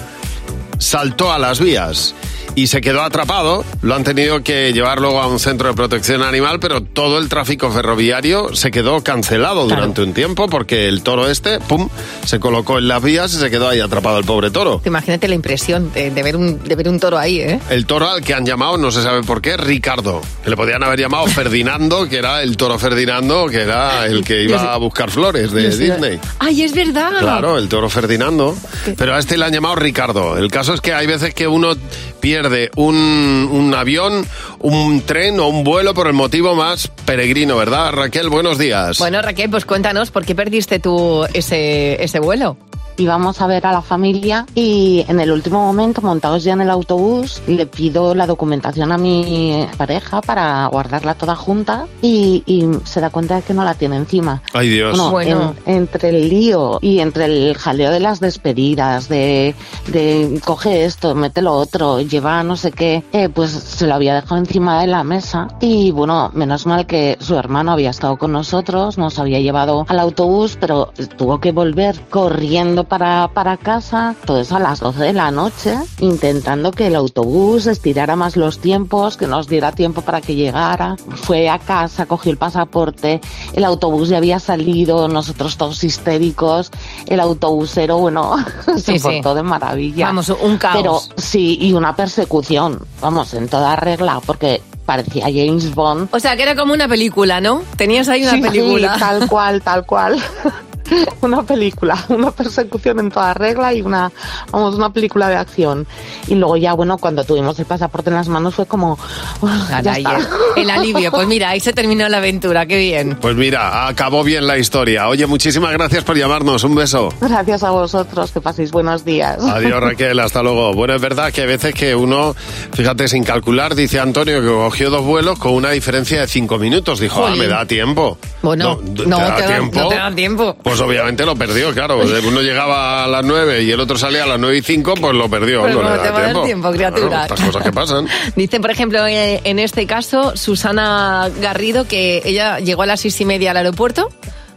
[0.81, 2.15] saltó a las vías
[2.55, 3.63] y se quedó atrapado.
[3.81, 7.29] Lo han tenido que llevar luego a un centro de protección animal, pero todo el
[7.29, 11.87] tráfico ferroviario se quedó cancelado durante un tiempo porque el toro este, pum,
[12.25, 14.81] se colocó en las vías y se quedó ahí atrapado el pobre toro.
[14.85, 17.59] Imagínate la impresión de, de ver un, de ver un toro ahí, ¿eh?
[17.69, 20.21] El toro al que han llamado, no se sabe por qué, Ricardo.
[20.43, 24.43] Que le podían haber llamado Ferdinando, que era el toro Ferdinando, que era el que
[24.43, 26.19] iba a buscar flores de Disney.
[26.39, 27.11] ¡Ay, es verdad!
[27.19, 28.57] Claro, el toro Ferdinando.
[28.97, 30.37] Pero a este le han llamado Ricardo.
[30.37, 31.73] El caso es que hay veces que uno
[32.19, 34.25] pierde un, un avión,
[34.59, 37.91] un tren o un vuelo por el motivo más peregrino, ¿verdad?
[37.91, 38.99] Raquel, buenos días.
[38.99, 42.57] Bueno, Raquel, pues cuéntanos, ¿por qué perdiste tú ese, ese vuelo?
[43.01, 46.69] Íbamos a ver a la familia y en el último momento, montados ya en el
[46.69, 53.01] autobús, le pido la documentación a mi pareja para guardarla toda junta y, y se
[53.01, 54.43] da cuenta de que no la tiene encima.
[54.53, 54.91] Ay, Dios.
[54.97, 55.55] Bueno, Bueno.
[55.65, 59.55] en- entre el lío y entre el jaleo de las despedidas, de,
[59.87, 64.13] de coge esto, mete lo otro, lleva no sé qué, eh, pues se lo había
[64.15, 65.47] dejado encima de la mesa.
[65.59, 69.99] Y bueno, menos mal que su hermano había estado con nosotros, nos había llevado al
[69.99, 75.13] autobús, pero tuvo que volver corriendo para, para casa, todo eso a las 12 de
[75.13, 80.19] la noche, intentando que el autobús estirara más los tiempos, que nos diera tiempo para
[80.19, 80.97] que llegara.
[81.23, 83.21] Fue a casa, cogió el pasaporte,
[83.53, 86.69] el autobús ya había salido, nosotros todos histéricos,
[87.07, 88.35] el autobusero, bueno,
[88.75, 88.99] se Sí, sí.
[88.99, 90.07] portó de maravilla.
[90.07, 90.75] Vamos, un caos.
[90.75, 96.09] Pero sí, y una persecución, vamos, en toda regla, porque parecía James Bond.
[96.11, 97.61] O sea, que era como una película, ¿no?
[97.77, 98.97] Tenías ahí una Sí, sí, película.
[98.99, 100.21] tal cual, tal cual.
[101.21, 104.11] una película, una persecución en toda regla y una,
[104.51, 105.87] vamos, una película de acción.
[106.27, 108.93] Y luego ya, bueno, cuando tuvimos el pasaporte en las manos fue como,
[109.41, 110.17] "Uf, ya está.
[110.55, 111.11] el, el alivio.
[111.11, 113.17] Pues mira, ahí se terminó la aventura, qué bien.
[113.21, 115.07] Pues mira, acabó bien la historia.
[115.07, 116.63] Oye, muchísimas gracias por llamarnos.
[116.63, 117.09] Un beso.
[117.19, 119.43] Gracias a vosotros, que paséis buenos días.
[119.43, 120.73] Adiós Raquel, hasta luego.
[120.73, 122.35] Bueno, es verdad que hay veces que uno,
[122.73, 126.99] fíjate, sin calcular, dice Antonio que cogió dos vuelos con una diferencia de cinco minutos.
[126.99, 128.17] Dijo, ah, me da tiempo.
[128.41, 129.79] Bueno, ¿te no, da te, da, tiempo?
[129.79, 130.55] no te da tiempo.
[130.63, 131.99] Pues obviamente lo perdió, claro.
[132.27, 135.13] Uno llegaba a las nueve y el otro salía a las nueve y cinco, pues
[135.13, 135.61] lo perdió.
[135.61, 136.43] Pues no le da dar tiempo.
[136.43, 137.07] tiempo, criatura.
[137.07, 138.07] Claro, estas cosas que pasan.
[138.35, 143.19] Dicen, por ejemplo, eh, en este caso, Susana Garrido, que ella llegó a las seis
[143.21, 144.09] y media al aeropuerto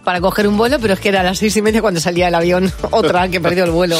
[0.04, 2.28] para coger un vuelo, pero es que era a las seis y media cuando salía
[2.28, 3.96] el avión, otra que perdió el vuelo.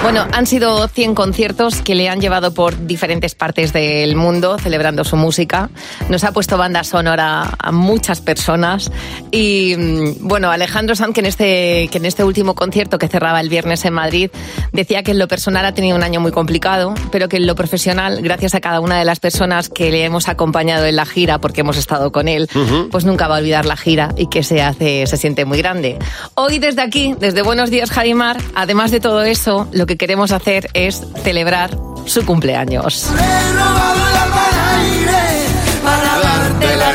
[0.00, 5.02] Bueno, han sido 100 conciertos que le han llevado por diferentes partes del mundo celebrando
[5.02, 5.70] su música.
[6.08, 8.92] Nos ha puesto banda sonora a muchas personas.
[9.32, 13.40] Y mm, bueno, Alejandro Sanz, que en, este, que en este último concierto que cerraba
[13.40, 14.30] el viernes en Madrid,
[14.72, 17.56] decía que en lo personal ha tenido un año muy complicado, pero que en lo
[17.56, 21.40] profesional, gracias a cada una de las personas que le hemos acompañado en la gira,
[21.40, 22.88] porque hemos estado con él, Ujú.
[22.88, 25.98] pues nunca va a olvidar la gira y que se hace, se siente muy grande.
[26.34, 30.70] Hoy desde aquí, desde Buenos Días Jarimar, además de todo eso, lo que queremos hacer
[30.74, 33.10] es celebrar su cumpleaños.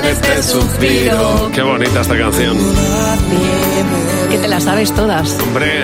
[0.04, 1.52] Este suspiro.
[1.54, 2.58] Qué bonita esta canción.
[4.30, 5.38] Que te las sabes todas.
[5.42, 5.84] Hombre.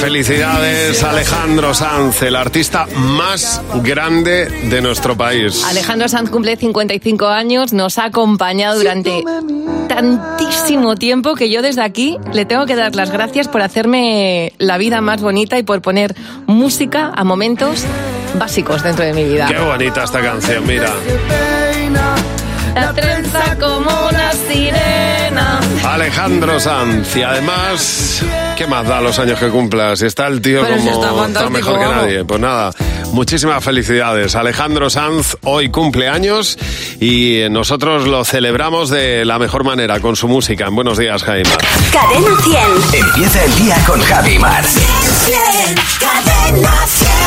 [0.00, 5.64] Felicidades Alejandro Sanz, el artista más grande de nuestro país.
[5.64, 9.22] Alejandro Sanz cumple 55 años, nos ha acompañado durante
[9.88, 14.76] tantísimo tiempo que yo desde aquí le tengo que dar las gracias por hacerme la
[14.76, 16.14] vida más bonita y por poner
[16.46, 17.84] música a momentos
[18.38, 19.46] básicos dentro de mi vida.
[19.46, 20.92] Qué bonita esta canción, mira.
[22.74, 25.60] La trenza como una sirena.
[25.84, 27.16] Alejandro Sanz.
[27.16, 28.22] Y además,
[28.58, 30.00] ¿qué más da los años que cumplas?
[30.00, 32.24] Si está el tío Pero como está fantástico, mejor que nadie.
[32.24, 32.72] Pues nada,
[33.12, 34.34] muchísimas felicidades.
[34.34, 36.58] Alejandro Sanz hoy cumple años
[37.00, 40.66] y nosotros lo celebramos de la mejor manera con su música.
[40.66, 41.50] En Buenos días, Jaime.
[41.92, 42.36] Cadena
[42.90, 43.04] 100.
[43.06, 44.64] Empieza el día con Javi Mar.
[46.00, 47.17] Cadena 100.